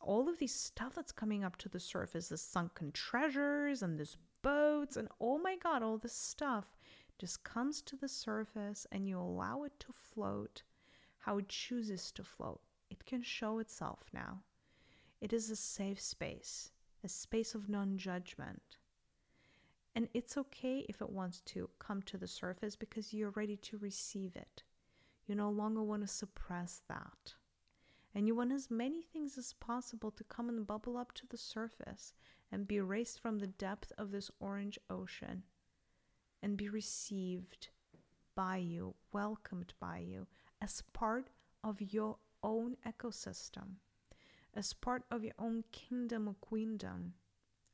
all 0.00 0.28
of 0.28 0.38
these 0.38 0.54
stuff 0.54 0.94
that's 0.94 1.12
coming 1.12 1.44
up 1.44 1.56
to 1.58 1.68
the 1.68 1.80
surface 1.80 2.28
the 2.28 2.38
sunken 2.38 2.92
treasures 2.92 3.82
and 3.82 3.98
these 3.98 4.16
boats 4.42 4.96
and 4.96 5.08
oh 5.20 5.38
my 5.38 5.56
god, 5.56 5.82
all 5.82 5.98
this 5.98 6.14
stuff 6.14 6.76
just 7.18 7.44
comes 7.44 7.82
to 7.82 7.96
the 7.96 8.08
surface 8.08 8.86
and 8.92 9.08
you 9.08 9.18
allow 9.18 9.64
it 9.64 9.78
to 9.80 9.92
float 9.92 10.62
how 11.18 11.38
it 11.38 11.48
chooses 11.48 12.12
to 12.12 12.22
float. 12.22 12.60
It 12.90 13.04
can 13.04 13.22
show 13.22 13.58
itself 13.58 14.04
now. 14.12 14.42
It 15.20 15.32
is 15.32 15.50
a 15.50 15.56
safe 15.56 16.00
space 16.00 16.70
a 17.06 17.08
space 17.08 17.54
of 17.54 17.68
non 17.68 17.96
judgment. 17.96 18.78
And 19.94 20.08
it's 20.12 20.36
okay 20.36 20.84
if 20.88 21.00
it 21.00 21.08
wants 21.08 21.40
to 21.52 21.70
come 21.78 22.02
to 22.02 22.18
the 22.18 22.26
surface 22.26 22.74
because 22.74 23.14
you're 23.14 23.30
ready 23.30 23.56
to 23.58 23.78
receive 23.78 24.34
it. 24.34 24.64
You 25.26 25.36
no 25.36 25.48
longer 25.48 25.84
want 25.84 26.02
to 26.02 26.08
suppress 26.08 26.82
that. 26.88 27.34
And 28.12 28.26
you 28.26 28.34
want 28.34 28.50
as 28.50 28.72
many 28.72 29.02
things 29.02 29.38
as 29.38 29.52
possible 29.52 30.10
to 30.10 30.24
come 30.24 30.48
and 30.48 30.66
bubble 30.66 30.96
up 30.96 31.12
to 31.14 31.26
the 31.28 31.36
surface 31.36 32.12
and 32.50 32.66
be 32.66 32.80
raised 32.80 33.20
from 33.20 33.38
the 33.38 33.46
depth 33.46 33.92
of 33.96 34.10
this 34.10 34.28
orange 34.40 34.78
ocean 34.90 35.44
and 36.42 36.56
be 36.56 36.68
received 36.68 37.68
by 38.34 38.56
you, 38.56 38.96
welcomed 39.12 39.74
by 39.78 39.98
you 39.98 40.26
as 40.60 40.82
part 40.92 41.30
of 41.62 41.80
your 41.80 42.16
own 42.42 42.76
ecosystem 42.84 43.76
as 44.56 44.72
part 44.72 45.02
of 45.10 45.22
your 45.22 45.34
own 45.38 45.62
kingdom 45.70 46.28
or 46.28 46.34
queendom, 46.40 47.12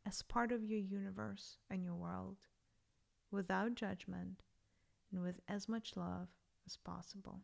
as 0.05 0.23
part 0.23 0.51
of 0.51 0.64
your 0.64 0.81
universe 0.81 1.59
and 1.71 1.85
your 1.85 1.95
world, 1.95 2.37
without 3.31 3.75
judgment 3.75 4.42
and 5.12 5.23
with 5.23 5.40
as 5.49 5.68
much 5.68 5.97
love 5.97 6.29
as 6.66 6.77
possible. 6.77 7.40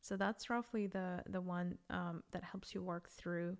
So 0.00 0.16
that's 0.16 0.48
roughly 0.48 0.86
the 0.86 1.22
the 1.28 1.40
one 1.40 1.78
um, 1.90 2.22
that 2.30 2.44
helps 2.44 2.74
you 2.74 2.82
work 2.82 3.10
through 3.10 3.56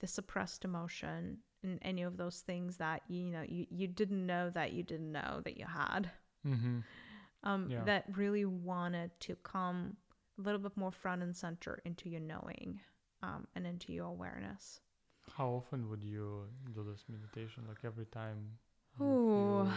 the 0.00 0.06
suppressed 0.06 0.64
emotion 0.64 1.38
and 1.62 1.78
any 1.80 2.02
of 2.02 2.18
those 2.18 2.40
things 2.40 2.76
that 2.76 3.00
you 3.08 3.24
know 3.30 3.42
you, 3.48 3.66
you 3.70 3.86
didn't 3.86 4.26
know 4.26 4.50
that 4.50 4.72
you 4.74 4.82
didn't 4.82 5.10
know 5.10 5.40
that 5.44 5.56
you 5.56 5.64
had. 5.64 6.10
Mm-hmm. 6.46 6.80
Um, 7.44 7.70
Yeah. 7.70 7.84
That 7.84 8.04
really 8.14 8.44
wanted 8.44 9.18
to 9.20 9.36
come 9.36 9.96
a 10.38 10.42
little 10.42 10.60
bit 10.60 10.76
more 10.76 10.90
front 10.90 11.22
and 11.22 11.34
center 11.36 11.80
into 11.84 12.08
your 12.08 12.20
knowing 12.20 12.80
um, 13.22 13.46
and 13.54 13.66
into 13.66 13.92
your 13.92 14.06
awareness. 14.06 14.80
How 15.36 15.48
often 15.48 15.88
would 15.88 16.02
you 16.04 16.46
do 16.74 16.84
this 16.84 17.04
meditation? 17.08 17.64
Like 17.68 17.78
every 17.84 18.06
time? 18.06 18.38
Ooh. 19.00 19.68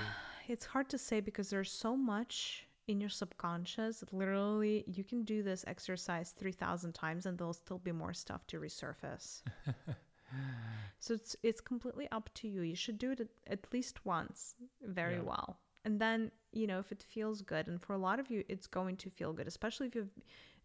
It's 0.47 0.65
hard 0.65 0.89
to 0.89 0.97
say 0.97 1.19
because 1.19 1.49
there's 1.49 1.71
so 1.71 1.95
much 1.95 2.65
in 2.87 2.99
your 3.01 3.09
subconscious. 3.09 4.03
Literally, 4.11 4.83
you 4.87 5.03
can 5.03 5.23
do 5.23 5.43
this 5.43 5.63
exercise 5.67 6.31
3,000 6.37 6.93
times 6.93 7.25
and 7.25 7.37
there'll 7.37 7.53
still 7.53 7.79
be 7.79 7.91
more 7.91 8.13
stuff 8.13 8.45
to 8.47 8.59
resurface. 8.59 9.41
so 10.99 11.13
it's 11.13 11.35
it's 11.43 11.61
completely 11.61 12.07
up 12.11 12.29
to 12.35 12.47
you. 12.47 12.61
You 12.61 12.75
should 12.75 12.97
do 12.97 13.11
it 13.11 13.19
at, 13.21 13.27
at 13.47 13.73
least 13.73 14.05
once 14.05 14.55
very 14.83 15.15
Yeah. 15.15 15.21
well. 15.21 15.59
And 15.87 16.01
then, 16.01 16.31
you 16.51 16.67
know, 16.67 16.79
if 16.79 16.91
it 16.91 17.01
feels 17.01 17.41
good 17.41 17.67
and 17.67 17.81
for 17.81 17.93
a 17.93 17.97
lot 17.97 18.19
of 18.19 18.29
you 18.29 18.43
it's 18.49 18.67
going 18.67 18.97
to 18.97 19.09
feel 19.09 19.31
good, 19.31 19.47
especially 19.47 19.87
if 19.87 19.95
you 19.95 20.09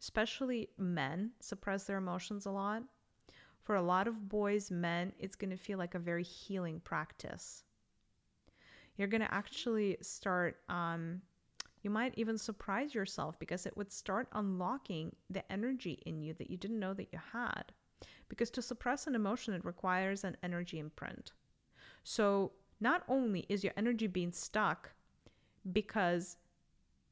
especially 0.00 0.68
men 0.78 1.30
suppress 1.38 1.84
their 1.84 1.98
emotions 1.98 2.46
a 2.46 2.50
lot. 2.50 2.82
For 3.62 3.76
a 3.76 3.82
lot 3.82 4.08
of 4.08 4.28
boys, 4.28 4.72
men, 4.72 5.12
it's 5.20 5.36
going 5.36 5.52
to 5.52 5.56
feel 5.56 5.78
like 5.78 5.94
a 5.94 6.00
very 6.00 6.24
healing 6.24 6.80
practice. 6.80 7.62
You're 8.96 9.06
going 9.06 9.20
to 9.20 9.32
actually 9.32 9.96
start 10.02 10.56
um 10.68 11.22
you 11.82 11.90
might 11.90 12.14
even 12.16 12.36
surprise 12.36 12.92
yourself 12.92 13.38
because 13.38 13.64
it 13.64 13.76
would 13.76 13.92
start 13.92 14.26
unlocking 14.32 15.14
the 15.30 15.44
energy 15.52 16.02
in 16.04 16.20
you 16.20 16.34
that 16.34 16.50
you 16.50 16.56
didn't 16.56 16.80
know 16.80 16.94
that 16.94 17.12
you 17.12 17.20
had. 17.32 17.62
Because 18.28 18.50
to 18.50 18.60
suppress 18.60 19.06
an 19.06 19.14
emotion, 19.14 19.54
it 19.54 19.64
requires 19.64 20.24
an 20.24 20.36
energy 20.42 20.80
imprint. 20.80 21.30
So, 22.02 22.50
not 22.80 23.04
only 23.06 23.46
is 23.48 23.62
your 23.62 23.74
energy 23.76 24.08
being 24.08 24.32
stuck 24.32 24.90
because 25.72 26.36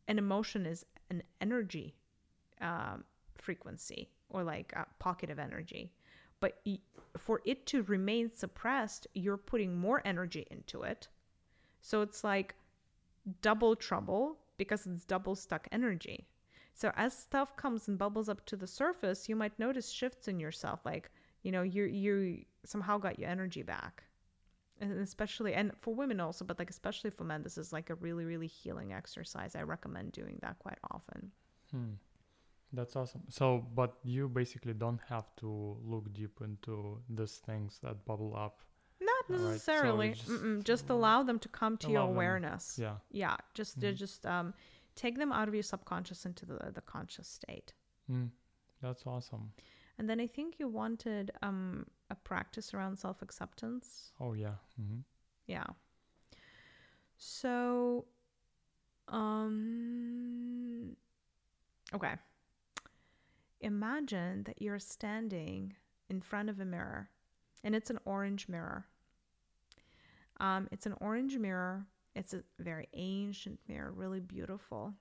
an 0.08 0.18
emotion 0.18 0.66
is 0.66 0.84
an 1.10 1.22
energy 1.40 1.94
um, 2.60 3.04
frequency 3.36 4.10
or 4.28 4.42
like 4.42 4.72
a 4.76 4.86
pocket 4.98 5.30
of 5.30 5.38
energy, 5.38 5.92
but 6.40 6.60
for 7.16 7.40
it 7.44 7.66
to 7.66 7.82
remain 7.84 8.30
suppressed, 8.30 9.06
you're 9.14 9.36
putting 9.36 9.76
more 9.76 10.02
energy 10.04 10.46
into 10.50 10.82
it. 10.82 11.08
So, 11.82 12.02
it's 12.02 12.24
like 12.24 12.54
double 13.42 13.76
trouble 13.76 14.38
because 14.56 14.86
it's 14.86 15.04
double 15.04 15.34
stuck 15.34 15.66
energy. 15.72 16.26
So 16.74 16.92
as 16.96 17.16
stuff 17.16 17.56
comes 17.56 17.88
and 17.88 17.98
bubbles 17.98 18.28
up 18.28 18.44
to 18.46 18.56
the 18.56 18.66
surface, 18.66 19.28
you 19.28 19.36
might 19.36 19.58
notice 19.58 19.90
shifts 19.90 20.28
in 20.28 20.40
yourself, 20.40 20.80
like 20.84 21.10
you 21.42 21.52
know 21.52 21.62
you 21.62 21.84
you 21.84 22.44
somehow 22.64 22.98
got 22.98 23.18
your 23.18 23.28
energy 23.28 23.62
back, 23.62 24.04
and 24.81 24.93
especially 25.01 25.55
and 25.55 25.73
for 25.79 25.95
women 25.95 26.21
also, 26.21 26.45
but 26.45 26.59
like 26.59 26.71
especially 26.71 27.11
for 27.11 27.25
men, 27.25 27.43
this 27.43 27.59
is 27.59 27.73
like 27.73 27.90
a 27.90 27.95
really 27.97 28.25
really 28.25 28.47
healing 28.47 28.93
exercise. 28.93 29.55
I 29.57 29.62
recommend 29.62 30.12
doing 30.12 30.38
that 30.43 30.59
quite 30.59 30.79
often. 30.90 31.31
Hmm. 31.71 31.93
That's 32.73 32.95
awesome. 32.95 33.23
So, 33.29 33.66
but 33.75 33.95
you 34.05 34.29
basically 34.29 34.75
don't 34.75 35.01
have 35.09 35.27
to 35.38 35.77
look 35.85 36.12
deep 36.12 36.40
into 36.40 37.01
these 37.09 37.38
things 37.45 37.81
that 37.83 38.05
bubble 38.05 38.35
up. 38.37 38.62
Not 39.01 39.25
All 39.31 39.37
right, 39.37 39.38
so 39.40 39.51
necessarily. 39.51 40.12
just- 40.12 40.64
just 40.64 40.90
allow 40.90 41.23
them 41.25 41.38
to 41.40 41.49
come 41.49 41.77
to 41.79 41.88
your 41.88 41.99
allow 42.03 42.07
them- 42.09 42.16
awareness. 42.16 42.79
Yeah. 42.79 42.99
Yeah, 43.11 43.37
just 43.55 43.81
to 43.81 43.93
Mhm. 43.93 43.97
just 43.97 44.25
um, 44.25 44.55
take 44.95 45.16
them 45.19 45.33
out 45.33 45.49
of 45.49 45.55
your 45.55 45.62
subconscious 45.64 46.27
into 46.27 46.47
the 46.47 46.71
the 46.73 46.81
conscious 46.83 47.27
state. 47.29 47.75
Hmm. 48.07 48.27
That's 48.81 49.05
awesome. 49.07 49.53
And 49.99 50.09
then 50.09 50.21
I 50.21 50.27
think 50.29 50.59
you 50.61 50.69
wanted 50.69 51.33
um, 51.43 51.87
a 52.11 52.14
practice 52.14 52.75
around 52.75 52.99
self 52.99 53.23
acceptance. 53.23 54.12
Oh 54.20 54.33
yeah. 54.35 54.55
hmm 54.77 55.01
Yeah. 55.46 55.64
So, 57.16 58.07
um, 59.09 60.96
okay. 61.94 62.14
Imagine 63.61 64.44
that 64.44 64.61
you're 64.62 64.79
standing 64.79 65.75
in 66.09 66.20
front 66.23 66.49
of 66.49 66.61
a 66.61 66.64
mirror, 66.64 67.11
and 67.62 67.75
it's 67.75 67.90
an 67.90 67.99
orange 68.07 68.49
mirror. 68.49 68.87
Um, 70.38 70.66
it's 70.73 70.87
an 70.87 70.94
orange 71.01 71.37
mirror. 71.37 71.85
It's 72.16 72.33
a 72.33 72.42
very 72.59 72.88
ancient 72.94 73.61
mirror, 73.68 73.92
really 73.92 74.20
beautiful. 74.20 74.94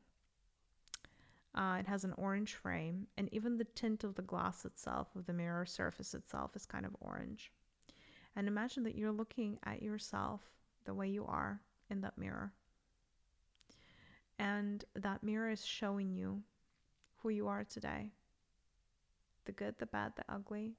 Uh, 1.55 1.77
it 1.79 1.87
has 1.87 2.03
an 2.03 2.13
orange 2.17 2.53
frame, 2.53 3.07
and 3.17 3.27
even 3.33 3.57
the 3.57 3.63
tint 3.63 4.03
of 4.03 4.15
the 4.15 4.21
glass 4.21 4.65
itself, 4.65 5.07
of 5.15 5.25
the 5.25 5.33
mirror 5.33 5.65
surface 5.65 6.13
itself, 6.13 6.55
is 6.55 6.65
kind 6.65 6.85
of 6.85 6.95
orange. 7.01 7.51
And 8.35 8.47
imagine 8.47 8.83
that 8.83 8.95
you're 8.95 9.11
looking 9.11 9.57
at 9.65 9.81
yourself 9.81 10.41
the 10.85 10.93
way 10.93 11.07
you 11.07 11.25
are 11.25 11.59
in 11.89 12.01
that 12.01 12.17
mirror. 12.17 12.53
And 14.37 14.85
that 14.95 15.23
mirror 15.23 15.49
is 15.49 15.65
showing 15.65 16.13
you 16.13 16.43
who 17.17 17.29
you 17.29 17.47
are 17.47 17.63
today 17.63 18.11
the 19.45 19.51
good, 19.51 19.73
the 19.79 19.85
bad, 19.87 20.13
the 20.15 20.23
ugly, 20.29 20.75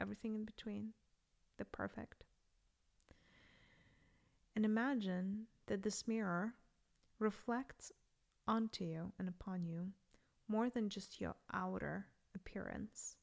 everything 0.00 0.36
in 0.36 0.44
between, 0.44 0.92
the 1.58 1.64
perfect. 1.64 2.22
And 4.54 4.64
imagine 4.64 5.46
that 5.66 5.82
this 5.82 6.06
mirror 6.06 6.54
reflects 7.18 7.90
onto 8.46 8.84
you 8.84 9.12
and 9.18 9.28
upon 9.28 9.66
you 9.66 9.88
more 10.52 10.68
than 10.68 10.90
just 10.90 11.18
your 11.18 11.34
outer 11.54 12.06
appearance. 12.34 13.16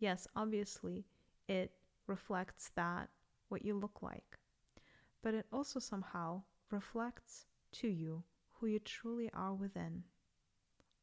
Yes, 0.00 0.26
obviously, 0.34 1.06
it 1.46 1.70
reflects 2.08 2.72
that 2.74 3.08
what 3.48 3.64
you 3.64 3.78
look 3.78 4.02
like, 4.02 4.38
but 5.22 5.34
it 5.34 5.46
also 5.52 5.78
somehow 5.78 6.42
reflects 6.72 7.46
to 7.70 7.86
you 7.86 8.24
who 8.54 8.66
you 8.66 8.80
truly 8.80 9.30
are 9.32 9.54
within. 9.54 10.02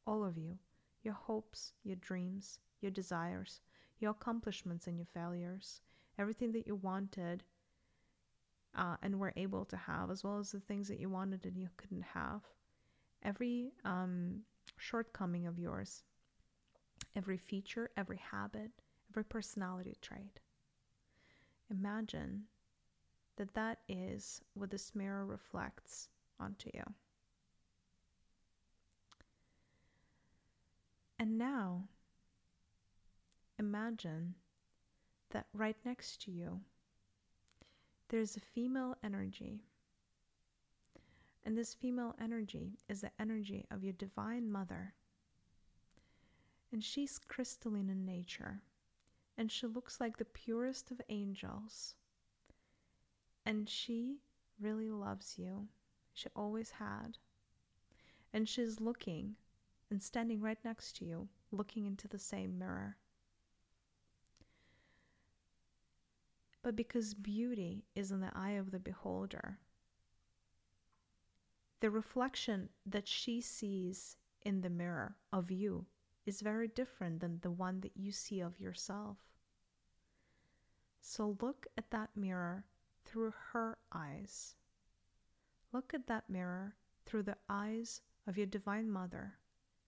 All 0.06 0.22
of 0.22 0.36
you, 0.36 0.58
your 1.02 1.14
hopes, 1.14 1.72
your 1.84 1.96
dreams, 1.96 2.58
your 2.82 2.90
desires, 2.90 3.62
your 3.98 4.10
accomplishments 4.10 4.86
and 4.86 4.98
your 4.98 5.06
failures, 5.14 5.80
everything 6.18 6.52
that 6.52 6.66
you 6.66 6.74
wanted 6.74 7.44
uh, 8.74 8.96
and 9.02 9.18
were 9.18 9.32
able 9.36 9.64
to 9.64 9.76
have, 9.76 10.10
as 10.10 10.22
well 10.22 10.38
as 10.38 10.52
the 10.52 10.60
things 10.60 10.86
that 10.88 11.00
you 11.00 11.08
wanted 11.08 11.46
and 11.46 11.56
you 11.56 11.68
couldn't 11.78 12.04
have. 12.12 12.42
Every 13.22 13.72
um, 13.86 14.42
shortcoming 14.76 15.46
of 15.46 15.58
yours, 15.58 16.02
every 17.16 17.38
feature, 17.38 17.90
every 17.96 18.18
habit, 18.18 18.70
every 19.10 19.24
personality 19.24 19.96
trait. 20.00 20.40
Imagine 21.70 22.44
that 23.36 23.54
that 23.54 23.78
is 23.88 24.42
what 24.54 24.70
this 24.70 24.94
mirror 24.94 25.24
reflects 25.24 26.08
onto 26.38 26.70
you. 26.74 26.82
And 31.18 31.38
now, 31.38 31.88
imagine 33.58 34.34
that 35.30 35.46
right 35.54 35.76
next 35.84 36.20
to 36.22 36.30
you, 36.30 36.60
there's 38.08 38.36
a 38.36 38.40
female 38.40 38.96
energy. 39.02 39.62
And 41.44 41.58
this 41.58 41.74
female 41.74 42.14
energy 42.20 42.78
is 42.88 43.00
the 43.00 43.10
energy 43.18 43.66
of 43.70 43.82
your 43.82 43.94
divine 43.94 44.50
mother. 44.50 44.94
And 46.70 46.82
she's 46.82 47.18
crystalline 47.18 47.90
in 47.90 48.04
nature. 48.04 48.62
And 49.36 49.50
she 49.50 49.66
looks 49.66 50.00
like 50.00 50.16
the 50.16 50.24
purest 50.24 50.90
of 50.90 51.00
angels. 51.08 51.94
And 53.44 53.68
she 53.68 54.18
really 54.60 54.88
loves 54.88 55.34
you. 55.36 55.68
She 56.14 56.28
always 56.36 56.70
had. 56.70 57.18
And 58.32 58.48
she's 58.48 58.80
looking 58.80 59.36
and 59.90 60.02
standing 60.02 60.40
right 60.40 60.58
next 60.64 60.96
to 60.96 61.04
you, 61.04 61.28
looking 61.50 61.86
into 61.86 62.08
the 62.08 62.18
same 62.18 62.58
mirror. 62.58 62.96
But 66.62 66.76
because 66.76 67.12
beauty 67.12 67.84
is 67.94 68.12
in 68.12 68.20
the 68.20 68.30
eye 68.34 68.52
of 68.52 68.70
the 68.70 68.78
beholder, 68.78 69.58
the 71.82 71.90
reflection 71.90 72.68
that 72.86 73.08
she 73.08 73.40
sees 73.40 74.16
in 74.42 74.60
the 74.60 74.70
mirror 74.70 75.16
of 75.32 75.50
you 75.50 75.84
is 76.24 76.40
very 76.40 76.68
different 76.68 77.18
than 77.18 77.40
the 77.40 77.50
one 77.50 77.80
that 77.80 77.90
you 77.96 78.12
see 78.12 78.38
of 78.38 78.60
yourself. 78.60 79.16
So 81.00 81.36
look 81.40 81.66
at 81.76 81.90
that 81.90 82.10
mirror 82.14 82.64
through 83.04 83.34
her 83.50 83.78
eyes. 83.92 84.54
Look 85.72 85.92
at 85.92 86.06
that 86.06 86.30
mirror 86.30 86.76
through 87.04 87.24
the 87.24 87.38
eyes 87.48 88.00
of 88.28 88.36
your 88.36 88.46
Divine 88.46 88.88
Mother, 88.88 89.34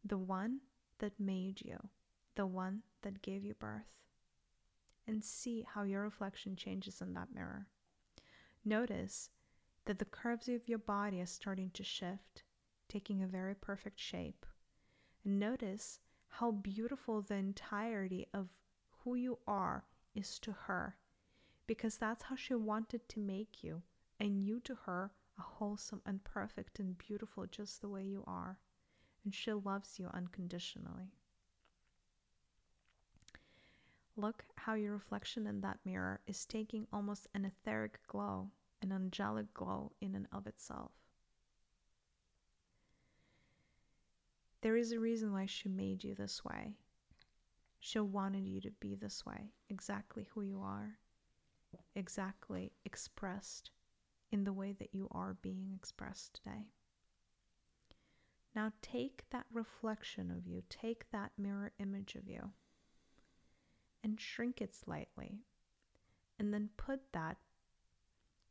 the 0.04 0.18
one 0.18 0.58
that 0.98 1.20
made 1.20 1.62
you, 1.64 1.78
the 2.34 2.46
one 2.46 2.82
that 3.02 3.22
gave 3.22 3.44
you 3.44 3.54
birth, 3.54 4.00
and 5.06 5.22
see 5.22 5.64
how 5.72 5.84
your 5.84 6.02
reflection 6.02 6.56
changes 6.56 7.00
in 7.00 7.14
that 7.14 7.32
mirror. 7.32 7.68
Notice 8.64 9.30
that 9.86 9.98
the 9.98 10.04
curves 10.04 10.48
of 10.48 10.68
your 10.68 10.78
body 10.78 11.20
are 11.20 11.26
starting 11.26 11.70
to 11.74 11.84
shift, 11.84 12.42
taking 12.88 13.22
a 13.22 13.26
very 13.26 13.54
perfect 13.54 14.00
shape. 14.00 14.46
And 15.24 15.38
notice 15.38 16.00
how 16.28 16.50
beautiful 16.52 17.22
the 17.22 17.34
entirety 17.34 18.26
of 18.32 18.48
who 19.02 19.14
you 19.14 19.38
are 19.46 19.84
is 20.14 20.38
to 20.40 20.52
her, 20.52 20.96
because 21.66 21.96
that's 21.96 22.24
how 22.24 22.36
she 22.36 22.54
wanted 22.54 23.08
to 23.08 23.20
make 23.20 23.62
you, 23.62 23.82
and 24.20 24.42
you 24.42 24.60
to 24.60 24.74
her 24.86 25.12
are 25.38 25.44
wholesome 25.44 26.00
and 26.06 26.22
perfect 26.24 26.78
and 26.78 26.96
beautiful 26.96 27.46
just 27.46 27.80
the 27.80 27.88
way 27.88 28.02
you 28.02 28.24
are. 28.26 28.58
And 29.24 29.34
she 29.34 29.52
loves 29.52 29.98
you 29.98 30.08
unconditionally. 30.12 31.12
Look 34.16 34.44
how 34.54 34.74
your 34.74 34.92
reflection 34.92 35.46
in 35.46 35.60
that 35.62 35.80
mirror 35.84 36.20
is 36.26 36.44
taking 36.44 36.86
almost 36.92 37.26
an 37.34 37.44
etheric 37.44 37.98
glow, 38.06 38.50
an 38.84 38.92
angelic 38.92 39.52
glow 39.54 39.92
in 40.00 40.14
and 40.14 40.26
of 40.32 40.46
itself. 40.46 40.92
there 44.64 44.78
is 44.78 44.92
a 44.92 44.98
reason 44.98 45.30
why 45.30 45.44
she 45.44 45.68
made 45.68 46.02
you 46.02 46.14
this 46.14 46.42
way. 46.42 46.72
She 47.80 48.00
wanted 48.00 48.46
you 48.46 48.62
to 48.62 48.70
be 48.80 48.94
this 48.94 49.24
way, 49.26 49.52
exactly 49.68 50.26
who 50.32 50.40
you 50.40 50.62
are, 50.62 50.96
exactly 51.94 52.72
expressed 52.86 53.72
in 54.32 54.44
the 54.44 54.54
way 54.54 54.72
that 54.78 54.94
you 54.94 55.06
are 55.10 55.36
being 55.42 55.72
expressed 55.76 56.32
today. 56.32 56.64
Now 58.56 58.72
take 58.80 59.24
that 59.28 59.44
reflection 59.52 60.30
of 60.30 60.46
you, 60.46 60.62
take 60.70 61.10
that 61.10 61.32
mirror 61.36 61.72
image 61.78 62.14
of 62.14 62.26
you, 62.26 62.52
and 64.02 64.18
shrink 64.18 64.62
it 64.62 64.74
slightly, 64.74 65.40
and 66.38 66.54
then 66.54 66.70
put 66.78 67.00
that 67.12 67.36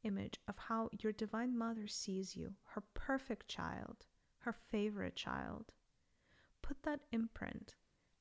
image 0.04 0.40
of 0.48 0.58
how 0.58 0.90
your 1.02 1.12
Divine 1.12 1.58
Mother 1.58 1.88
sees 1.88 2.36
you, 2.36 2.54
her 2.66 2.84
perfect 2.94 3.48
child, 3.48 4.06
her 4.40 4.54
favorite 4.54 5.16
child. 5.16 5.74
Put 6.62 6.84
that 6.84 7.02
imprint 7.12 7.76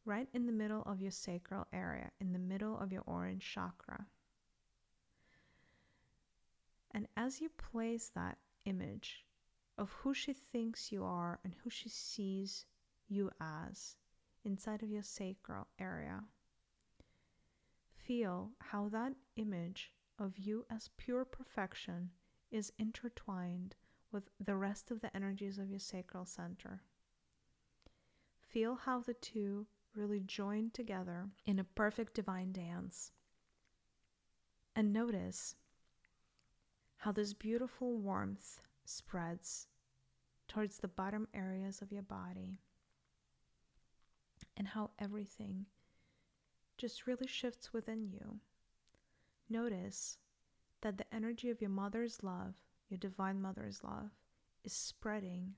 right 0.04 0.28
in 0.32 0.46
the 0.46 0.52
middle 0.52 0.82
of 0.82 1.00
your 1.00 1.10
sacral 1.10 1.66
area, 1.72 2.10
in 2.20 2.32
the 2.32 2.38
middle 2.38 2.78
of 2.78 2.92
your 2.92 3.02
orange 3.06 3.44
chakra. 3.44 4.06
And 6.90 7.06
as 7.16 7.40
you 7.40 7.48
place 7.48 8.10
that 8.14 8.38
image 8.64 9.24
of 9.78 9.90
who 9.90 10.14
she 10.14 10.32
thinks 10.32 10.92
you 10.92 11.04
are 11.04 11.40
and 11.44 11.54
who 11.54 11.70
she 11.70 11.88
sees 11.88 12.66
you 13.08 13.30
as 13.40 13.96
inside 14.44 14.82
of 14.82 14.90
your 14.90 15.02
sacral 15.02 15.66
area. 15.78 16.22
Feel 17.94 18.50
how 18.58 18.88
that 18.88 19.12
image 19.36 19.92
of 20.18 20.38
you 20.38 20.64
as 20.70 20.90
pure 20.96 21.24
perfection 21.24 22.10
is 22.50 22.72
intertwined 22.78 23.74
with 24.10 24.24
the 24.38 24.56
rest 24.56 24.90
of 24.90 25.00
the 25.00 25.14
energies 25.16 25.58
of 25.58 25.70
your 25.70 25.78
sacral 25.78 26.26
center. 26.26 26.82
Feel 28.40 28.74
how 28.74 29.00
the 29.00 29.14
two 29.14 29.66
really 29.94 30.20
join 30.20 30.70
together 30.70 31.28
in 31.46 31.58
a 31.58 31.64
perfect 31.64 32.14
divine 32.14 32.52
dance. 32.52 33.12
And 34.76 34.92
notice 34.92 35.56
how 36.98 37.12
this 37.12 37.32
beautiful 37.32 37.96
warmth 37.96 38.60
spreads 38.84 39.66
towards 40.48 40.78
the 40.78 40.88
bottom 40.88 41.26
areas 41.34 41.80
of 41.80 41.90
your 41.90 42.02
body, 42.02 42.58
and 44.56 44.68
how 44.68 44.90
everything 44.98 45.66
just 46.76 47.06
really 47.06 47.26
shifts 47.26 47.72
within 47.72 48.06
you. 48.06 48.38
Notice 49.52 50.16
that 50.80 50.96
the 50.96 51.14
energy 51.14 51.50
of 51.50 51.60
your 51.60 51.68
mother's 51.68 52.22
love, 52.22 52.54
your 52.88 52.96
divine 52.96 53.42
mother's 53.42 53.84
love, 53.84 54.08
is 54.64 54.72
spreading 54.72 55.52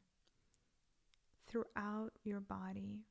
throughout 1.47 2.11
your 2.25 2.41
body 2.41 3.05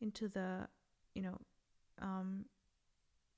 into 0.00 0.26
the, 0.26 0.68
you 1.14 1.20
know, 1.20 1.38
um, 2.00 2.46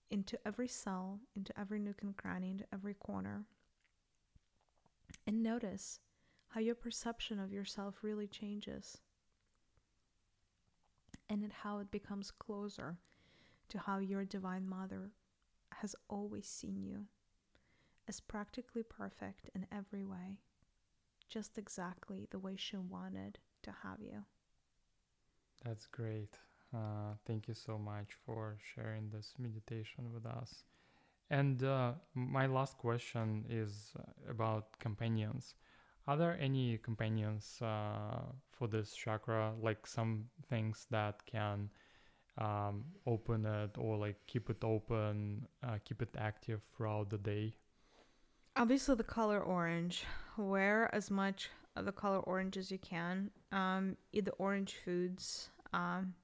into 0.09 0.39
every 0.47 0.69
cell, 0.69 1.19
into 1.35 1.53
every 1.59 1.81
nook 1.81 2.03
and 2.03 2.17
cranny, 2.17 2.53
into 2.53 2.67
every 2.73 2.95
corner. 2.95 3.47
And 5.27 5.43
notice 5.43 5.99
how 6.51 6.61
your 6.61 6.77
perception 6.77 7.41
of 7.41 7.53
yourself 7.53 7.97
really 8.03 8.29
changes 8.29 8.99
and 11.29 11.51
how 11.65 11.81
it 11.81 11.91
becomes 11.91 12.31
closer 12.31 12.99
to 13.69 13.79
how 13.81 13.99
your 13.99 14.25
divine 14.25 14.69
mother 14.69 15.11
has 15.81 15.95
always 16.09 16.47
seen 16.47 16.83
you 16.83 17.07
as 18.09 18.21
practically 18.21 18.83
perfect 18.83 19.51
in 19.55 19.67
every 19.71 20.05
way, 20.05 20.41
just 21.29 21.59
exactly 21.59 22.27
the 22.31 22.39
way 22.39 22.57
she 22.57 22.77
wanted 22.77 23.39
to 23.63 23.73
have 23.83 24.01
you. 24.01 24.25
That's 25.65 25.87
great. 25.87 26.39
Uh, 26.75 27.15
thank 27.27 27.49
you 27.49 27.55
so 27.55 27.79
much 27.79 28.15
for 28.25 28.57
sharing 28.75 29.11
this 29.11 29.35
meditation 29.39 30.13
with 30.13 30.27
us. 30.27 30.65
And 31.31 31.63
uh, 31.65 31.95
my 32.15 32.47
last 32.47 32.79
question 32.79 33.45
is 33.49 33.93
uh, 33.99 34.31
about 34.31 34.79
companions. 34.79 35.55
Are 36.07 36.17
there 36.17 36.39
any 36.41 36.79
companions 36.79 37.59
uh, 37.63 38.23
for 38.53 38.69
this 38.69 38.95
chakra, 38.95 39.55
like 39.61 39.87
some 39.87 40.27
things 40.49 40.87
that 40.91 41.25
can 41.27 41.71
um, 42.39 42.85
open 43.07 43.47
it 43.47 43.77
or 43.79 43.97
like 43.97 44.17
keep 44.27 44.51
it 44.51 44.63
open, 44.65 45.47
uh, 45.63 45.79
keep 45.85 46.03
it 46.03 46.15
active 46.19 46.63
throughout 46.63 47.11
the 47.11 47.19
day? 47.19 47.55
Obviously, 48.57 48.95
the 48.95 49.05
color 49.05 49.41
orange. 49.41 50.05
Wear 50.37 50.93
as 50.95 51.11
much 51.11 51.51
of 51.77 51.85
the 51.85 51.93
color 51.93 52.19
orange 52.21 52.57
as 52.57 52.71
you 52.71 52.79
can. 52.79 53.31
Um, 53.53 53.97
eat 54.13 54.25
the 54.25 54.33
orange 54.33 54.77
foods, 54.85 55.51
um, 55.73 56.15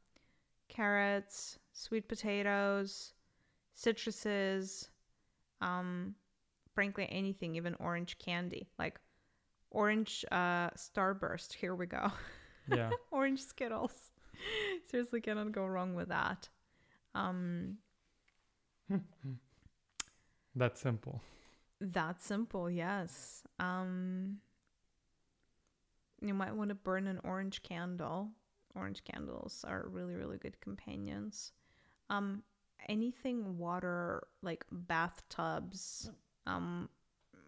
carrots, 0.68 1.58
sweet 1.72 2.08
potatoes, 2.08 3.12
citruses, 3.76 4.88
um, 5.60 6.14
frankly, 6.74 7.08
anything, 7.10 7.56
even 7.56 7.74
orange 7.80 8.18
candy. 8.18 8.68
Like 8.78 9.00
orange 9.70 10.24
uh, 10.30 10.70
starburst. 10.70 11.52
Here 11.52 11.74
we 11.74 11.86
go. 11.86 12.12
Yeah. 12.68 12.90
orange 13.10 13.42
Skittles. 13.42 14.10
Seriously, 14.90 15.20
cannot 15.20 15.52
go 15.52 15.66
wrong 15.66 15.94
with 15.94 16.08
that. 16.08 16.48
Um, 17.14 17.78
That's 20.56 20.80
simple. 20.80 21.20
That 21.80 22.20
simple, 22.20 22.68
yes. 22.68 23.44
Um, 23.60 24.38
you 26.20 26.34
might 26.34 26.54
want 26.54 26.70
to 26.70 26.74
burn 26.74 27.06
an 27.06 27.20
orange 27.22 27.62
candle. 27.62 28.30
Orange 28.74 29.04
candles 29.04 29.64
are 29.66 29.86
really, 29.88 30.16
really 30.16 30.38
good 30.38 30.60
companions. 30.60 31.52
Um, 32.08 32.42
anything 32.88 33.58
water, 33.58 34.24
like 34.42 34.64
bathtubs, 34.72 36.10
um, 36.46 36.88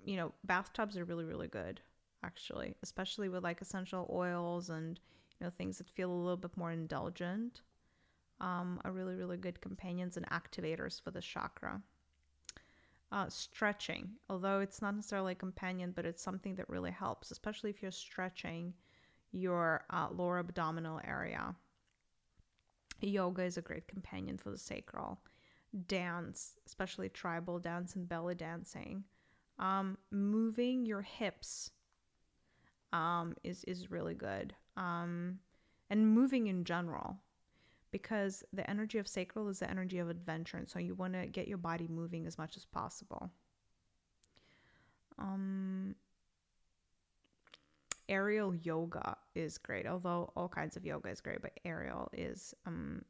you 0.05 0.16
know, 0.16 0.32
bathtubs 0.45 0.97
are 0.97 1.05
really, 1.05 1.24
really 1.24 1.49
good 1.49 1.80
actually, 2.24 2.76
especially 2.84 3.28
with 3.28 3.43
like 3.43 3.61
essential 3.61 4.09
oils 4.12 4.70
and 4.70 5.01
know 5.43 5.51
things 5.51 5.78
that 5.78 5.88
feel 5.88 6.11
a 6.11 6.14
little 6.14 6.36
bit 6.36 6.57
more 6.57 6.72
indulgent. 6.72 7.62
Um, 8.40 8.80
are 8.84 8.93
really 8.93 9.14
really 9.14 9.36
good 9.36 9.61
companions 9.61 10.16
and 10.16 10.28
activators 10.30 11.01
for 11.01 11.11
the 11.11 11.20
chakra. 11.20 11.80
Uh, 13.12 13.28
stretching, 13.28 14.09
although 14.30 14.61
it's 14.61 14.80
not 14.80 14.97
necessarily 14.97 15.32
a 15.32 15.36
companion, 15.36 15.93
but 15.95 16.07
it's 16.07 16.22
something 16.22 16.55
that 16.55 16.68
really 16.70 16.90
helps, 16.90 17.30
especially 17.30 17.68
if 17.68 17.82
you're 17.82 17.90
stretching 17.90 18.72
your 19.32 19.84
uh, 19.90 20.09
lower 20.11 20.38
abdominal 20.38 20.99
area. 21.07 21.55
Yoga 23.03 23.43
is 23.43 23.59
a 23.59 23.62
great 23.62 23.86
companion 23.86 24.38
for 24.38 24.51
the 24.51 24.59
sacral. 24.59 25.18
Dance, 25.86 26.59
especially 26.66 27.09
tribal 27.09 27.59
dance 27.59 27.97
and 27.97 28.09
belly 28.09 28.34
dancing. 28.34 29.05
Um, 29.59 29.99
moving 30.11 30.86
your 30.86 31.03
hips 31.03 31.70
um, 32.93 33.34
is 33.43 33.64
is 33.64 33.90
really 33.90 34.14
good. 34.14 34.55
Um, 34.76 35.38
and 35.90 36.08
moving 36.08 36.46
in 36.46 36.64
general, 36.64 37.16
because 37.90 38.42
the 38.52 38.68
energy 38.68 38.98
of 38.98 39.06
sacral 39.06 39.48
is 39.48 39.58
the 39.58 39.70
energy 39.70 39.98
of 39.98 40.08
adventure, 40.08 40.56
and 40.56 40.68
so 40.68 40.78
you 40.78 40.94
want 40.94 41.12
to 41.12 41.26
get 41.26 41.48
your 41.48 41.58
body 41.58 41.86
moving 41.88 42.26
as 42.26 42.38
much 42.38 42.56
as 42.56 42.64
possible. 42.64 43.30
Um, 45.18 45.94
aerial 48.08 48.54
yoga 48.54 49.16
is 49.34 49.58
great, 49.58 49.86
although 49.86 50.32
all 50.36 50.48
kinds 50.48 50.76
of 50.76 50.84
yoga 50.86 51.10
is 51.10 51.20
great, 51.20 51.42
but 51.42 51.58
aerial 51.64 52.08
is 52.14 52.54
um, 52.66 53.04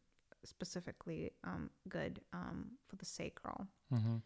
specifically 0.44 1.30
um, 1.44 1.70
good 1.88 2.20
um, 2.32 2.72
for 2.88 2.96
the 2.96 3.04
sacral 3.04 3.66
Mm-hmm. 3.94 4.16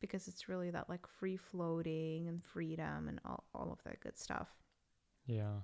because 0.00 0.28
it's 0.28 0.48
really 0.48 0.70
that 0.70 0.88
like 0.88 1.06
free 1.06 1.36
floating 1.36 2.28
and 2.28 2.44
freedom 2.44 3.08
and 3.08 3.18
all, 3.24 3.44
all 3.54 3.72
of 3.72 3.82
that 3.84 4.00
good 4.00 4.18
stuff. 4.18 4.48
Yeah. 5.26 5.60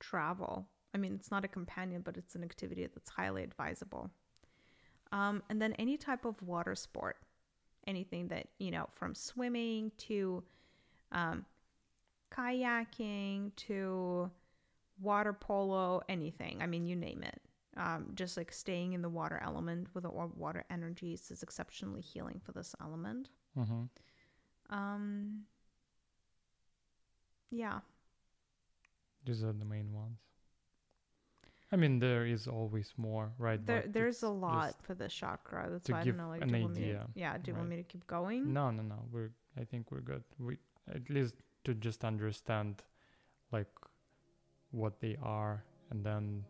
Travel. 0.00 0.66
I 0.94 0.98
mean, 0.98 1.14
it's 1.14 1.30
not 1.30 1.44
a 1.44 1.48
companion, 1.48 2.02
but 2.04 2.16
it's 2.16 2.34
an 2.34 2.42
activity 2.42 2.86
that's 2.92 3.10
highly 3.10 3.44
advisable. 3.44 4.10
Um, 5.12 5.42
and 5.48 5.60
then 5.60 5.72
any 5.74 5.96
type 5.96 6.24
of 6.24 6.40
water 6.42 6.74
sport, 6.74 7.16
anything 7.86 8.28
that, 8.28 8.48
you 8.58 8.70
know, 8.70 8.86
from 8.90 9.14
swimming 9.14 9.92
to 9.98 10.42
um, 11.12 11.44
kayaking 12.32 13.54
to 13.56 14.30
water 15.00 15.32
polo, 15.32 16.02
anything. 16.08 16.60
I 16.60 16.66
mean, 16.66 16.86
you 16.86 16.96
name 16.96 17.22
it. 17.22 17.40
Um, 17.76 18.08
just 18.14 18.36
like 18.36 18.52
staying 18.52 18.94
in 18.94 19.02
the 19.02 19.08
water 19.08 19.40
element 19.42 19.88
with 19.94 20.02
the 20.02 20.10
water 20.10 20.64
energies 20.70 21.30
is 21.30 21.42
exceptionally 21.42 22.00
healing 22.00 22.40
for 22.44 22.52
this 22.52 22.74
element. 22.82 23.28
Mm-hmm. 23.56 24.74
Um, 24.76 25.42
yeah, 27.50 27.80
These 29.24 29.44
are 29.44 29.52
the 29.52 29.64
main 29.64 29.92
ones. 29.92 30.18
I 31.72 31.76
mean, 31.76 32.00
there 32.00 32.26
is 32.26 32.48
always 32.48 32.92
more, 32.96 33.30
right? 33.38 33.64
there 33.64 33.82
but 33.82 33.92
there's 33.92 34.22
a 34.24 34.28
lot 34.28 34.74
for 34.82 34.94
the 34.94 35.08
chakra. 35.08 35.68
That's 35.70 35.88
why 35.88 36.00
I 36.00 36.04
don't 36.04 36.16
know. 36.16 36.28
Like, 36.28 36.42
an 36.42 36.48
do 36.48 36.56
you 36.56 36.62
want 36.62 36.74
me 36.74 36.80
to, 36.80 36.86
idea, 36.88 37.06
yeah, 37.14 37.38
do 37.38 37.50
you 37.50 37.56
want 37.56 37.68
me 37.68 37.76
to 37.76 37.84
keep 37.84 38.06
going? 38.06 38.52
No, 38.52 38.70
no, 38.70 38.82
no. 38.82 39.04
We're. 39.12 39.30
I 39.60 39.64
think 39.64 39.90
we're 39.90 40.00
good. 40.00 40.24
We 40.38 40.58
at 40.92 41.08
least 41.10 41.34
to 41.64 41.74
just 41.74 42.04
understand, 42.04 42.82
like, 43.52 43.70
what 44.72 45.00
they 45.00 45.16
are, 45.22 45.64
and 45.90 46.04
then 46.04 46.44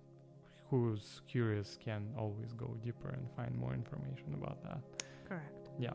who's 0.70 1.20
curious 1.26 1.78
can 1.82 2.14
always 2.16 2.52
go 2.52 2.76
deeper 2.82 3.10
and 3.10 3.28
find 3.36 3.54
more 3.58 3.74
information 3.74 4.34
about 4.34 4.62
that. 4.62 4.80
Correct. 5.28 5.68
Yeah. 5.78 5.94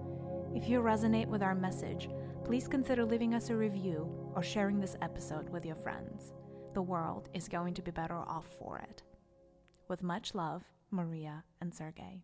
If 0.55 0.69
you 0.69 0.81
resonate 0.81 1.27
with 1.27 1.43
our 1.43 1.55
message, 1.57 2.09
please 2.45 2.69
consider 2.69 3.05
leaving 3.05 3.35
us 3.35 3.51
a 3.51 3.57
review 3.57 4.09
or 4.37 4.43
sharing 4.43 4.79
this 4.81 4.97
episode 5.03 5.49
with 5.49 5.67
your 5.67 5.75
friends. 5.75 6.33
The 6.75 6.83
world 6.83 7.29
is 7.35 7.49
going 7.49 7.75
to 7.75 7.83
be 7.83 7.91
better 7.91 8.15
off 8.15 8.47
for 8.57 8.79
it. 8.79 9.03
With 9.89 10.05
much 10.05 10.33
love, 10.33 10.63
Maria 10.93 11.43
and 11.61 11.75
Sergey. 11.75 12.23